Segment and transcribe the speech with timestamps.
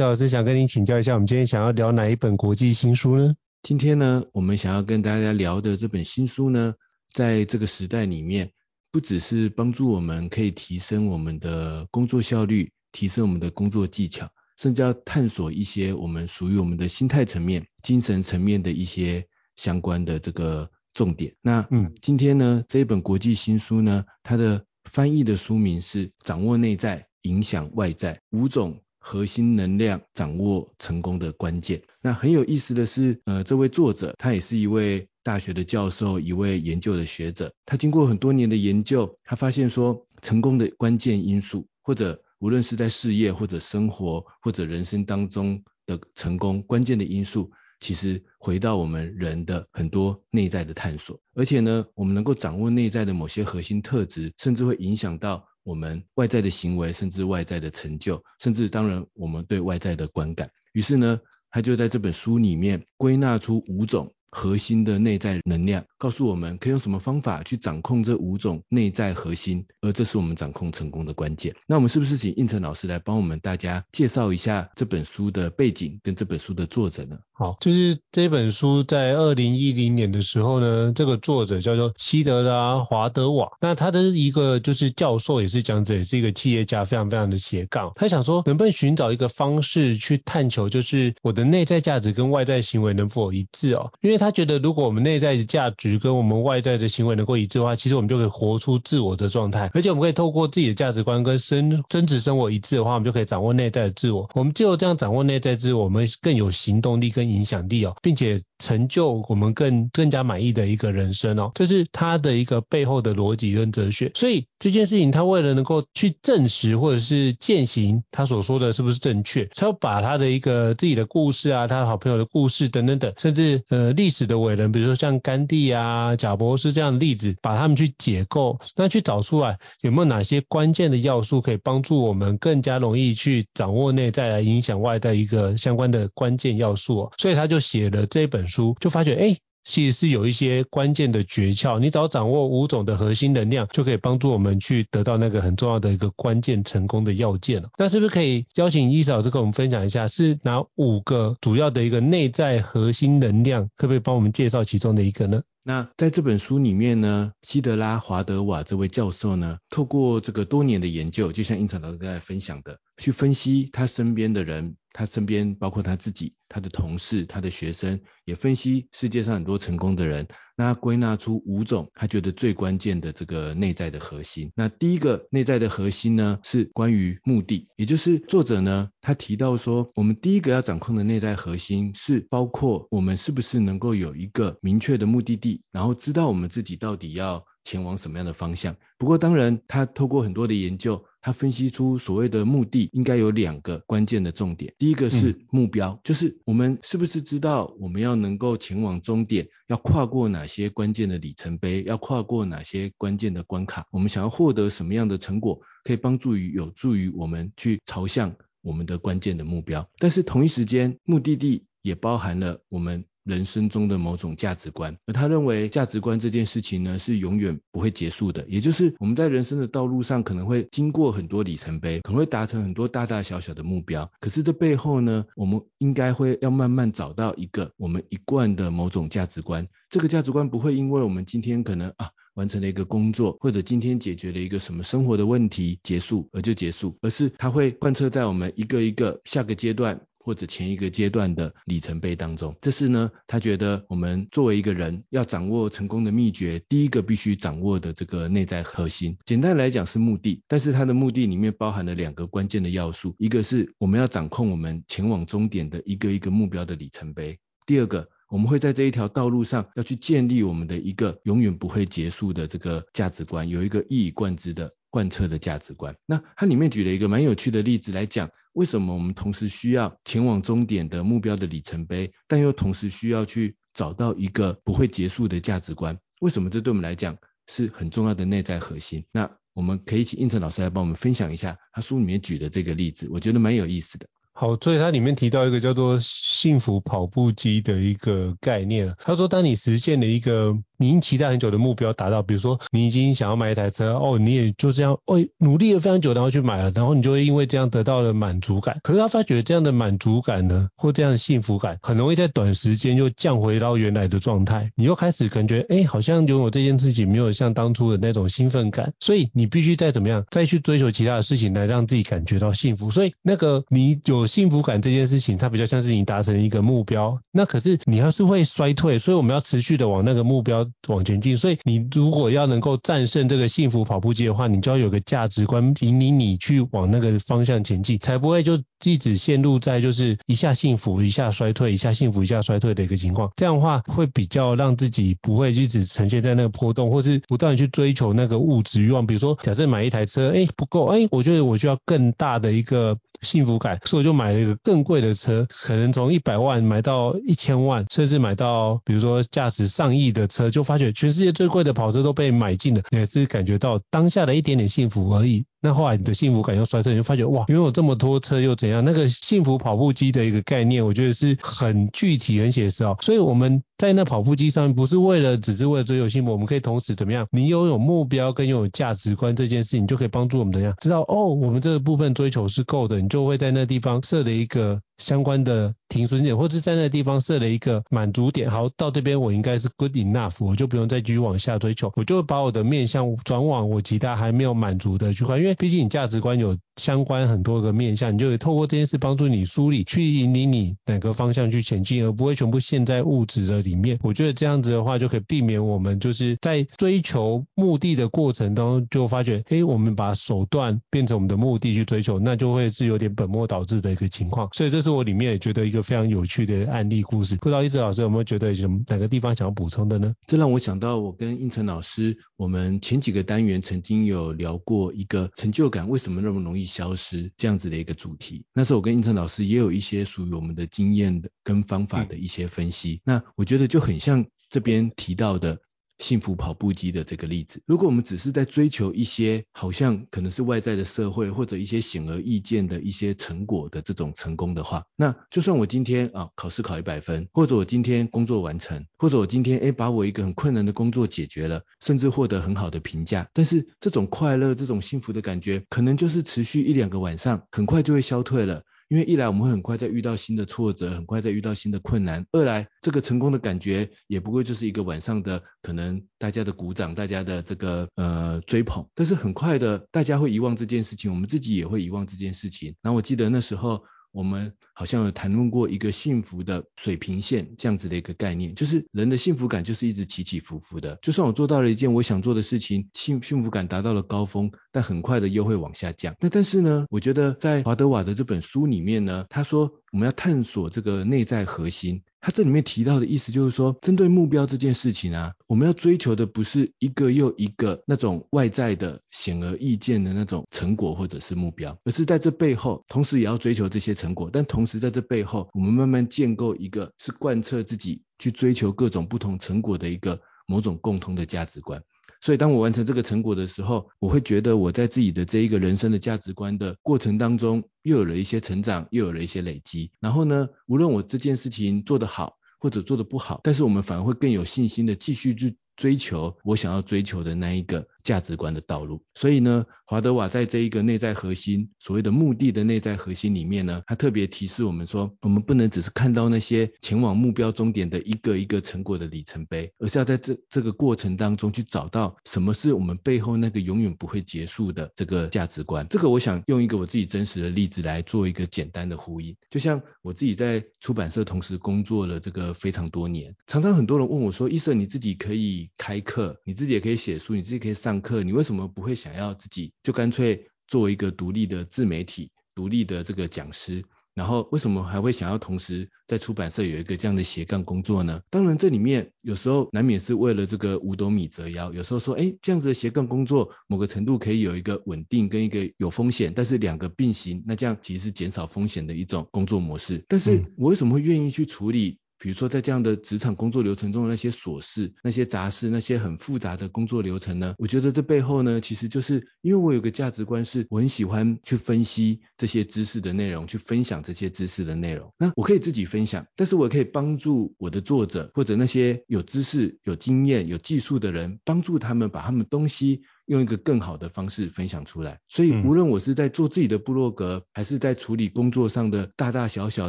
[0.00, 3.34] 伊斯老师想跟您请教一下，我们今天想要聊哪一本国际新书呢？
[3.62, 6.74] 今天呢，我们想要跟大家聊的这本新书呢，
[7.12, 8.50] 在这个时代里面，
[8.90, 19.26] 不只是帮助我们可以提升我们的工作效率，提升我们的工作技巧，甚至要探索一些我们属于我们的心态层面、精神层面的一些
[19.56, 21.34] 相关的这个重点。
[21.42, 28.76] 那嗯，今天呢，这一本国际新书呢，它的翻译的书名是《掌握内在，影响外在：五种》。
[29.00, 31.82] 核心能量掌握成功的关键。
[32.00, 37.52] 那很有意思的是，呃，这位作者他也是一位大学的教授，一位研究的学者。
[37.64, 51.18] 他经过很多年的研究，他发现说，成功的关键因素，或者无论是在事业或者生活或者人生当中的成功，关键的因素，其实回到我们人的很多内在的探索。
[51.34, 55.49] 而且呢，我们能够掌握内在的某些核心特质，甚至会影响到。
[55.62, 60.50] 我们外在的行为，甚至外在的成就，甚至当然我们对外在的观感。
[60.72, 64.12] 于是呢，他就在这本书里面归纳出五种。
[64.32, 71.54] 核心的内在能量告诉我们，可以用什么方法去掌控这五种内在核心，而这是我们掌控成功的关键。
[71.66, 77.18] 那我们是不是请应成老师来帮我们大家介绍一下这本书的背景跟这本书的作者呢？
[77.34, 87.92] 好，就是这本书在二零一零年的时候呢，这个作者叫做西德拉华德瓦，那他的一个就是教授，也是讲者，也是一个企业家，非常非常的斜杠。
[87.94, 93.92] 他想说，能不能寻找一个方式去探求，就是我的内在价值跟外在行为能否一致哦？
[94.00, 104.30] 因为他觉得，如果我们内在的价值跟我们外在的行为能够一致的话，其实我们就可以活出自我的状态，而且我们可以透过自己的价值观跟生真实生活一致的话，我们就可以掌握内在的自我。
[104.34, 111.50] 我们只有这样掌握内在自我，我们更有行动力跟影响力哦，并且成就我们更更加满意的一个人生哦。
[111.56, 114.12] 这是他的一个背后的逻辑跟哲学。
[114.14, 137.12] 所以这件事情，他为了能够去证实或者是践行他所说的是不是正确，他要把他的一个自己的故事啊，他好朋友的故事等等等，甚至呃历史的伟人，比如说像甘地啊、贾博士这样的例子，把他们去解构，那去找出来有没有哪些关键的要素，可以帮助我们更加容易去掌握内在来影响外在一个相关的关键要素哦。
[137.16, 139.28] 所以他就写了这本书，就发觉哎。
[139.28, 147.68] 诶其实是有一些关键的诀窍，你只要掌握五种的核心能量，就可以帮助我们去得到那个很重要的一个关键成功的要件了。
[147.76, 153.68] 那是不是可以邀请伊嫂子跟我们分享一下，是哪五个主要的一个内在核心能量？
[153.76, 155.42] 可不可以帮我们介绍其中的一个呢？
[155.62, 164.74] 那在这本书里面呢，西德拉华德瓦这位教授呢，透过这个多年的研究，就像胤丞老师刚才分享的，去分析他身边的人。
[164.92, 174.52] 他身边包括他自己、他的同事、他的学生，也分析世界上很多成功的人，那归纳出五种他觉得最关键的这个内在的核心。
[174.56, 188.76] 那第一个内在的核心呢，是关于目的，也就是作者呢，他提到说，我们第一个要掌控的内在核心是包括我们是不是能够有一个明确的目的地，然后知道我们自己到底要前往什么样的方向。
[188.98, 191.04] 不过当然，他透过很多的研究。
[191.20, 209.88] 他分析出所谓的目的应该有两个关键的重点，第一个是目标，嗯、就是我们是不是知道我们要能够前往终点，要跨过哪些关键的里程碑，要跨过哪些关键的关卡，我们想要获得什么样的成果，可以帮助于有助于我们去朝向我们的关键的目标。
[209.98, 213.04] 但是同一时间，目的地也包含了我们。
[213.24, 218.44] 人生中的某种价值观，而他认为价值观这件事情呢，是永远不会结束的。
[218.48, 224.10] 也就是我们在人生的道路上可能会经过很多里程碑，可能会达成很多大大小小的目标。
[224.20, 229.66] 可是这背后呢，我们应该会要慢慢找到一个我们一贯的某种价值观。
[229.90, 240.00] 这个价值观不会因为我们今天可能啊完成了一个工作，或者今天解决了一个什么生活的问题结束而就结束，而是它会贯彻在我们一个一个下个阶段。
[240.22, 258.08] 或者前一个阶段的里程碑当中，这是呢，他觉得我们作为一个人要掌握成功的秘诀，第一个必须掌握的这个内在核心，简单来讲是目的，但是它的目的里面包含了两个关键的要素，一个是我们要掌控我们前往终点的一个一个目标的里程碑，第二个。
[258.30, 265.94] 我们会在这一条道路上要去建立我们的一个永远不会结束的这个价值观，有一个一以贯之的贯彻的价值观。
[266.04, 275.96] 那它里面举了一个蛮有趣的例子来讲，为什么我们同时需要前往终点的目标的里程碑，但又同时需要去找到一个不会结束的价值观？
[276.20, 277.16] 为什么这对我们来讲
[277.46, 279.04] 是很重要的内在核心？
[279.12, 284.06] 那我们可以请应成老师来帮我们分享一下他书里面举的这个例子，我觉得蛮有意思的。
[284.32, 288.94] 好，所以它里面提到一个叫做幸福跑步机的一个概念。
[288.98, 298.80] 他说，当你实现了一个你已经期待很久的目标达到，比如说你已经想要买一台车，哦，你也就这样，哦，努力了非常久，然后去买了，然后你就会因为这样得到了满足感。
[298.82, 304.72] 可是他发觉这样的满足感呢，或这样的幸福感，很容易在短时间就降回到原来的状态。
[304.74, 312.90] 你又开始感觉，哎，好像拥有这件事情没有像当初的那种兴奋感，所以你必须再怎么样，再去追求其他的事情来让自己感觉到幸福。
[312.90, 320.69] 所以那个你有幸福感这件事情，它比较像是你达成一个目标，那可是你还是会衰退，所以我们要持续的往那个目标。
[320.88, 333.30] 往前进，所以你如果要能够战胜这个幸福跑步机的话，你就要有个价值观引领你去往那个方向前进，才不会就一直陷入在就是一下幸福一下衰退，一下幸福一下衰退的一个情况。
[333.36, 339.06] 这样的话会比较让自己不会一直呈现在那个波动，或是不断去追求那个物质欲望。
[339.06, 355.44] 比如说，假设买一台车，哎，不够，哎，我觉得我需要更大的一个幸福感，所以我就买了一个更贵的车，可能从一百万买到一千万，甚至买到比如说价值上亿的车，就发觉全世界最贵的跑车都被买进了，也是感觉到当下的一点点幸福而已。
[355.60, 358.84] 那后来你的幸福感又衰退，你就发觉哇，拥有这么多车又怎样？
[358.84, 362.96] 那个幸福跑步机的一个概念，我觉得是很具体、很写实哦。
[363.00, 367.26] 所以我们在那跑步机上面，不是为了只是为了追求幸福，我们可以同时怎么样？
[367.30, 370.74] 你拥有目标跟拥有价值观这件事情，就可以帮助我们怎样？
[370.80, 378.50] 知道哦，我们这个部分追求是够的，你就会在那地方设了一个相关的停损点，或者在那地方设了一个满足点。
[378.50, 393.98] 好，到这边我应该是 good enough，我就不用再继续往下追求，我就会把我的面向转往我其他还没有满足的区块，因为毕竟你价值观有相关很多个面向，你就会透过这件事帮助你梳理，去引领你哪个方向去前进，而不会全部陷在物质的里面。
[394.02, 404.48] 我觉得这样子的话，就可以避免我们就是在追求目的的过程当中，就发觉，诶，我们把手段变成我们的目的去追求，那就会是有点本末倒置的一个情况。
[404.52, 407.36] 所以这是我里面也觉得一个非常有趣的案例故事。
[407.36, 410.14] 不知道一哲老师有没有觉得有哪个地方想要补充的呢？
[410.26, 418.44] 这让我想到我跟应成老师，我们前几个单元曾经有聊过一个成就感为什么那么容易消失这样子的一个主题。
[418.52, 423.00] 那时候我跟应成老师也有一些属于我们的经验的跟方法的一些分析。
[423.06, 425.58] 嗯、那我觉得就很像这边提到的。
[426.00, 448.64] 幸福跑步机的这个例子，如果我们只是在追求一些好像可能是外在的社会或者一些显而易见的一些成果的这种成功的话，那就算我今天啊考试考一百分，或者我今天工作完成，或者我今天诶把我一个很困难的工作解决了，甚至获得很好的评价，但是这种快乐、这种幸福的感觉，可能就是持续一两个晚上，很快就会消退了。
[448.90, 462.74] 因为一来我们会很快再遇到新的挫折，很快再遇到新的困难；二来这个成功的感觉也不过就是一个晚上的可能大家的鼓掌，大家的这个呃追捧，但是很快的大家会遗忘这件事情，我们自己也会遗忘这件事情。
[462.82, 463.80] 然后我记得那时候。
[464.12, 470.98] 我们好像有谈论过一个幸福的水平线这样子的一个概念，就是人的幸福感就是一直起起伏伏的。
[471.02, 476.14] 就算我做到了一件我想做的事情，幸幸福感达到了高峰，但很快的又会往下降。
[476.20, 482.02] 那但是呢，我觉得在华德瓦的这本书里面呢，他说我们要探索这个内在核心。
[482.22, 501.82] 他这里面提到的意思就是说，针对目标这件事情啊，我们要追求的不是一个又一个那种外在的显而易见的那种成果或者是目标，而是在这背后，同时也要追求这些成果，但同时在这背后，我们慢慢建构一个是贯彻自己去追求各种不同成果的一个某种共同的价值观。
[502.20, 509.90] 所以，当我完成这个成果的时候，我会觉得我在自己的这一个人生的价值观的过程当中，又有了一些成长，又有了一些累积。
[510.00, 517.88] 然后呢，无论我这件事情做得好或者做得不好，但是我们反而会更有信心的继续去追求我想要追求的那一个。
[518.02, 535.86] 价值观的道路，所以呢，华德瓦在这一个内在核心，所谓的目的的内在核心里面呢，他特别提示我们说，我们不能只是看到那些前往目标终点的一个一个成果的里程碑，而是要在这这个过程当中去找到什么是我们背后那个永远不会结束的这个价值观。
[535.90, 547.89] 这个我想用一个我自己真实的例子来做一个简单的呼应，就像我自己在出版社同时工作了这个非常多年，常常很多人问我说，医生你自己可以开课，你自己也可以写书，你自己可以上。
[547.90, 558.20] 上课，你为什么不会想要自己就干脆做一个独立的自媒体、独立的这个讲师，然后为什么还会想要同时在出版社有一个这样的斜杠工作呢？
[558.30, 570.04] 当然这里面有时候难免是为了这个五斗米折腰，有时候说，哎，这样子的斜杠工作某个程度可以有一个稳定跟一个有风险，但是两个并行，那这样其实是减少风险的一种工作模式。
[570.06, 571.98] 但是我为什么会愿意去处理？
[572.20, 577.54] 比如说，在这样的职场工作流程中的那些琐事、那些杂事、那些很复杂的工作流程呢？
[577.56, 585.10] 我觉得这背后呢，其实就是因为我有个价值观，是我很喜欢去分析这些知识的内容，去分享这些知识的内容。
[585.18, 593.00] 那我可以自己分享，但是我可以帮助我的作者或者那些有知识、有经验、有技术的人，帮助他们把他们东西。
[593.30, 599.88] 用一个更好的方式分享出来，所以无论我是在做自己的部落格，还是在处理工作上的大大小小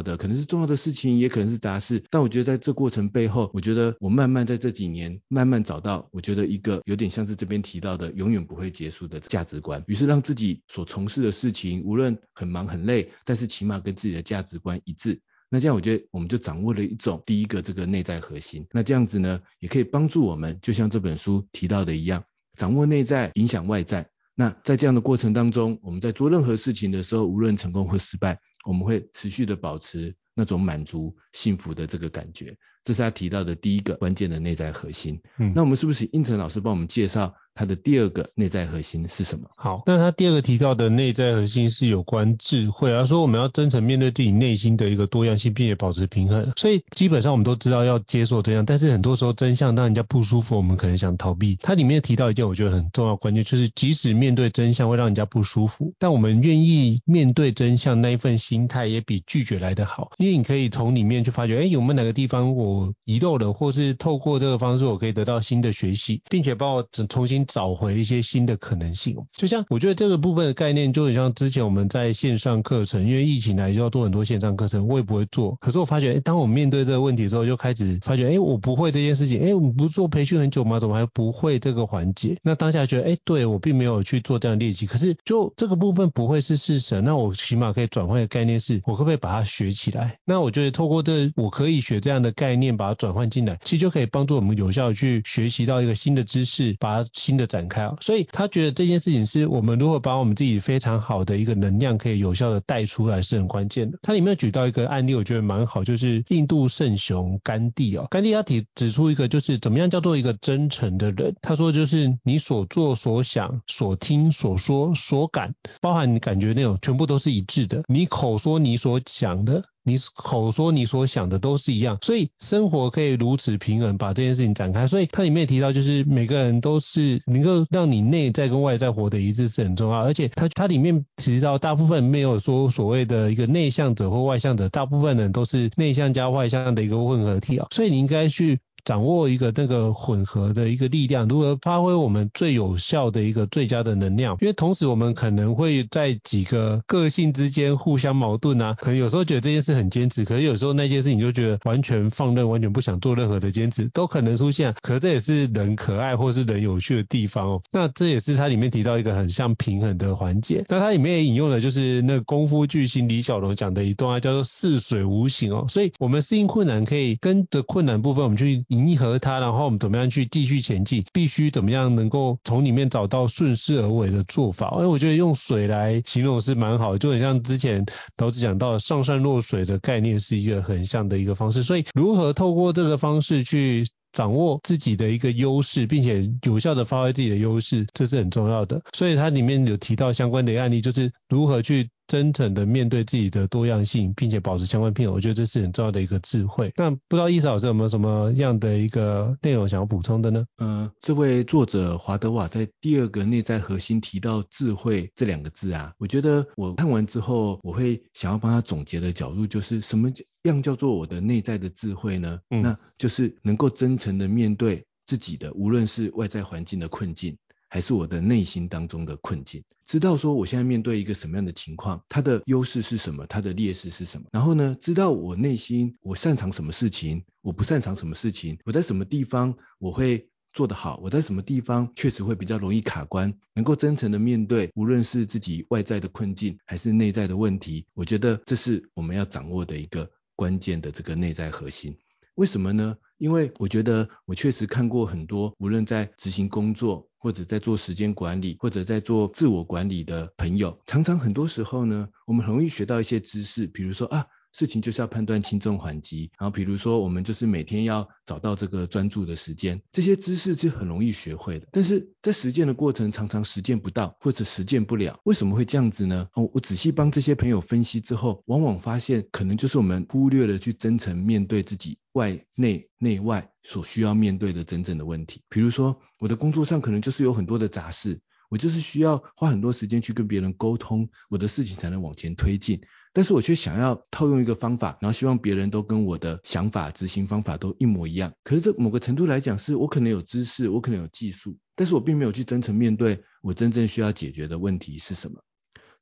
[0.00, 15.20] 的，可能是重要的事情，也可能是杂事，但我觉得在这过程背后，我觉得我慢慢在这几年慢慢找到，我觉得一个有点像是这边提到的永远不会结束的价值观，于是让自己所从事的事情，无论很忙很累，但是起码跟自己的价值观一致。
[15.50, 18.64] 那这样我觉得我们就掌握了一种第一个这个内在核心。
[18.70, 22.22] 那这样子呢，也可以帮助我们，就像这本书提到的一样。
[22.62, 24.08] 掌握内在，影响外在。
[24.36, 32.56] 那在这样的过程当中，我们在做任何事情的时候，无论成功或失败，我们会持续的保持那种满足、幸福的这个感觉。
[32.84, 35.20] 这是他提到的第一个关键的内在核心。
[35.38, 37.34] 嗯，那我们是不是应成老师帮我们介绍？
[37.54, 39.48] 它的第二个内在核心是什么？
[39.56, 46.52] 好，那他第二个提到的内在核心是有关智慧，他说我们要真诚面对自己内心的一个多样性，并且保持平衡。
[46.56, 51.58] 所以基本上我们都知道要接受真相，但是很多时候真相让人家不舒服，我们可能想逃避。
[51.60, 67.41] 它里面提到一件我觉得很重要关键，就是即使面对真相会让人家不舒服，但我们愿意面对真相那一份心态也比拒绝来得好，因为你可以从里面去发觉，哎，有没有哪个地方我遗漏了，或是透过这个方式我可以得到新的学习，并且帮我重新。
[67.46, 75.56] 找回一些新的可能性，就像我觉得这个部分的概念就很像之前我们在线上课程，因为疫情来就要做很多线上课程，我也不会做。
[75.60, 80.78] 可是我发觉，当我面对这个问题之后，就开始发觉，哎，我不会这件事情，哎，我们不是做培训很久吗？
[80.78, 82.36] 怎么还不会这个环节？
[82.42, 84.86] 那当下觉得，哎，对我并没有去做这样的练习。
[84.86, 90.18] 可是就这个部分不会是事实，那我起码可以转换的概念是，我可不可以把它学起来？
[90.24, 97.96] 那我觉得透过这我可以学这样的概念，把它转换进来，其实就可以帮助我们有效的去学习到一个新的知识，把它新的展开啊。
[98.00, 103.98] 所以他觉得这件事情是我们如何把我们自己非常好的一个能量可以有效的带出来是很关键的。
[104.02, 111.34] 他里面举到一个案例，我觉得蛮好，就是印度圣雄甘地哦，甘地他提指出一个就是怎么样叫做一个真诚的人。
[111.40, 117.82] 他说就是你所做所想所听所说所感，包含你感觉内容全部都是一致的。
[117.88, 119.64] 你口说你所想的。
[119.84, 124.86] 你口说你所想的都是一样，所以生活可以如此平衡，把这件事情展开。
[124.86, 130.00] 所以它里面提到，就是每个人都是能够让你内在跟外在活得一致是很重要。
[130.00, 137.66] 而且它它里面提到，大部分没有说所谓的一个内向者或外向者，大部分人都是内向加外向的一个混合体啊。
[137.70, 138.60] 所以你应该去。
[138.84, 144.36] 掌握一个那个混合的一个力量，如何发挥我们最有效的一个最佳的能量？
[144.40, 154.74] 因为同时我们可能会在几个个性之间互相矛盾啊，可能有时候觉得这件事很坚持，可是有时候那件事情就觉得完全放任，完全不想做任何的坚持，都可能出现。
[154.82, 157.62] 可是这也是人可爱或是人有趣的地方哦。
[157.70, 160.64] 那这也是它里面提到一个很像平衡的环节。
[160.68, 165.66] 那它里面也引用了就是那个功夫巨星李小龙讲的一段话，叫做“似水无形”哦。
[165.68, 168.64] 所以我们适应困难，可以跟着困难部分，我们去。
[168.72, 171.04] 迎合它，然后我们怎么样去继续前进？
[171.12, 174.68] 必须怎么样能够从里面找到顺势而为的做法？
[174.78, 177.84] 哎，我觉得用水来形容是蛮好的，就很像之前
[178.16, 181.62] 投资讲到上善若水的概念是一个很像的一个方式。
[181.62, 188.82] 所以，如何透过这个方式去掌握自己的一个优势，并且有效的发挥自己的优势，这是很重要的。
[188.92, 191.88] 所以它里面有提到相关的案例，就是如何去。
[192.08, 196.70] 真诚的面对自己的多样性，并且保持相关平衡，我觉得这是很重要的一个智慧。
[196.76, 200.44] 那不知道易老师有没有什么样的一个内容想要补充的呢？
[200.58, 210.10] 呃，这位作者华德瓦在第二个内在核心提到智慧这两个字啊，我觉得我看完之后，我会想要帮他总结的角度就是什么
[210.50, 212.40] 样叫做我的内在的智慧呢？
[212.50, 217.36] 嗯，那就是能够真诚的面对自己的，无论是外在环境的困境。
[217.68, 224.26] 还是我的内心当中的困境，知道说我现在面对一个什么样的情况，它的优势是什么，它的劣势是什么。
[224.30, 233.32] 然后呢，知道我内心我擅长什么事情，我不擅长什么事情，我在什么地方我会做得好，我在什么地方确实会比较容易卡关。
[233.54, 241.96] 能够真诚的面对，无论是自己外在的困境，还是内在的问题，我觉得这是我们要掌握的一个关键的这个内在核心。
[242.34, 242.96] 为什么呢？
[243.18, 254.26] 因为我觉得我确实看过很多，无论在执行工作，或者在做时间管理，或者在做自我管理的朋友，常常很多时候呢，我们容易学到一些知识，比如说啊。
[254.52, 266.28] 事情就是要判断轻重缓急，然后比如说我们就是每天要找到这个专注的时间，这些知识是很容易学会的，但是在实践的过程常常实践不到或者实践不了，为什么会这样子呢？
[266.34, 282.82] 哦，我仔细帮这些朋友分析之后，往往发现可能就是我们忽略了去真诚面对自己外内内外所需要面对的真正的问题，比如说我的工作上可能就是有很多的杂事，我就是需要花很多时间去跟别人沟通，我的事情才能往前推进。
[283.12, 288.32] 但是我却想要套用一个方法，然后希望别人都跟我的想法、执行方法都一模一样。
[288.42, 295.44] 可是这某个程度来讲，是我可能有知识，我可能有技术，但是我并没有去真诚面对我真正需要解决的问题是什么。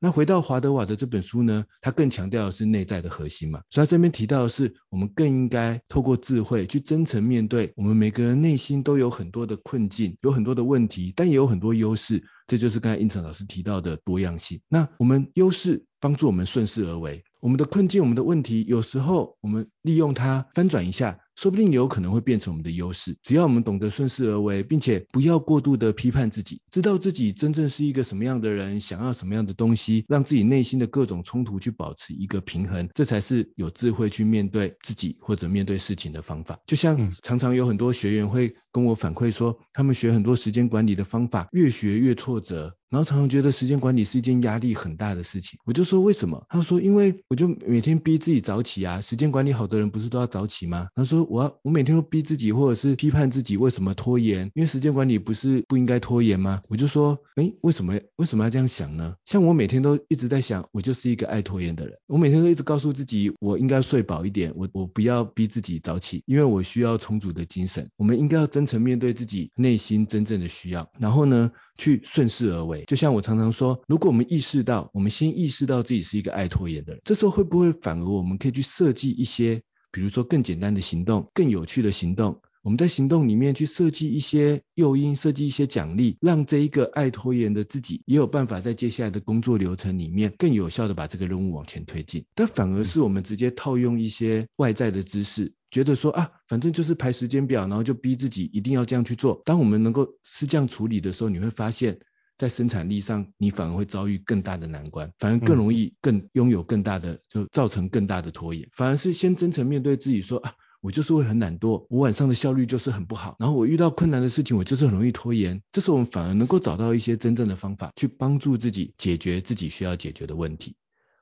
[0.01, 12.25] 那回到华德瓦的这本书呢，他更强调的是内在的核心嘛，所以他这边提到的是，我们更应该透过智慧去真诚面对，我们每个人内心都有很多的困境，有很多的问题，但也有很多优势。
[12.47, 14.61] 这就是刚才胤丞老师提到的多样性。
[14.69, 23.17] 那我们优势帮助我们顺势而为，我们的困境、我们的问题，有时候我们利用它翻转一下，说不定有可能会变成我们的优势。
[23.23, 36.59] 只要我们懂得顺势而为，并且不要过度的批判自己，知道自己真正是一个什么样的人，想要什么样的东西，让自己内心的各种冲突去保持一个平衡，这才是有智慧去面对自己或者面对事情的方法。
[36.67, 42.77] 就像常常有很多学员会跟我反馈说，他们学很多时间管理的方法，越学越挫折。
[42.91, 46.45] 然后常常觉得时间管理是一件压力很大的事情，我就说为什么？
[46.49, 50.89] 他说因为我就每天逼自己早起啊，时间管理好的人不是都要早起吗？
[50.95, 54.51] 他说我要我每天都逼自己，或者是批判自己为什么拖延？
[54.55, 56.61] 因为时间管理不是不应该拖延吗？
[56.69, 59.15] 我就说，诶，为什么为什么要这样想呢？
[59.25, 67.89] 像我每天都一直在想，我就是一个爱拖延的人，我每天都一直告诉自己，我应该睡饱一点，我我不要逼自己早起，因为我需要充足的精神。
[67.97, 92.27] 我们应该要真诚面对自己内心真正的需要，然后呢，去顺势而为，就像我常常说，如果我们意识到，我们先意识到自己是一个爱拖延的人，这时候会不会反而我们可以去设计一些，比如说更简单的行动，更有趣的行动，我们在行动里面去设计一些诱因，设计一些奖励，让这一个爱拖延的自己也有办法在接下来的工作流程里面更有效的把这个任务往前推进。
[92.35, 95.55] 但反而是我们直接套用一些外在的知识。
[95.71, 99.41] 觉得说啊，反正就是排时间表，然后就逼自己一定要这样去做。
[99.45, 102.01] 当我们能够是这样处理的时候，你会发现
[102.37, 108.69] 在生产力上，你反而会遭遇更大的难关，反而更容易更拥有更大的，就造成更大的拖延。
[108.73, 115.63] 反而是先真诚面对自己说啊，我就是会很懒惰，我晚上的效率就是很不好，然后我遇到困难的事情，我就是很容易拖延。
[115.71, 120.75] 这时候我们反而能够找到一些真正的方法，去帮助自己解决自己需要解决的问题。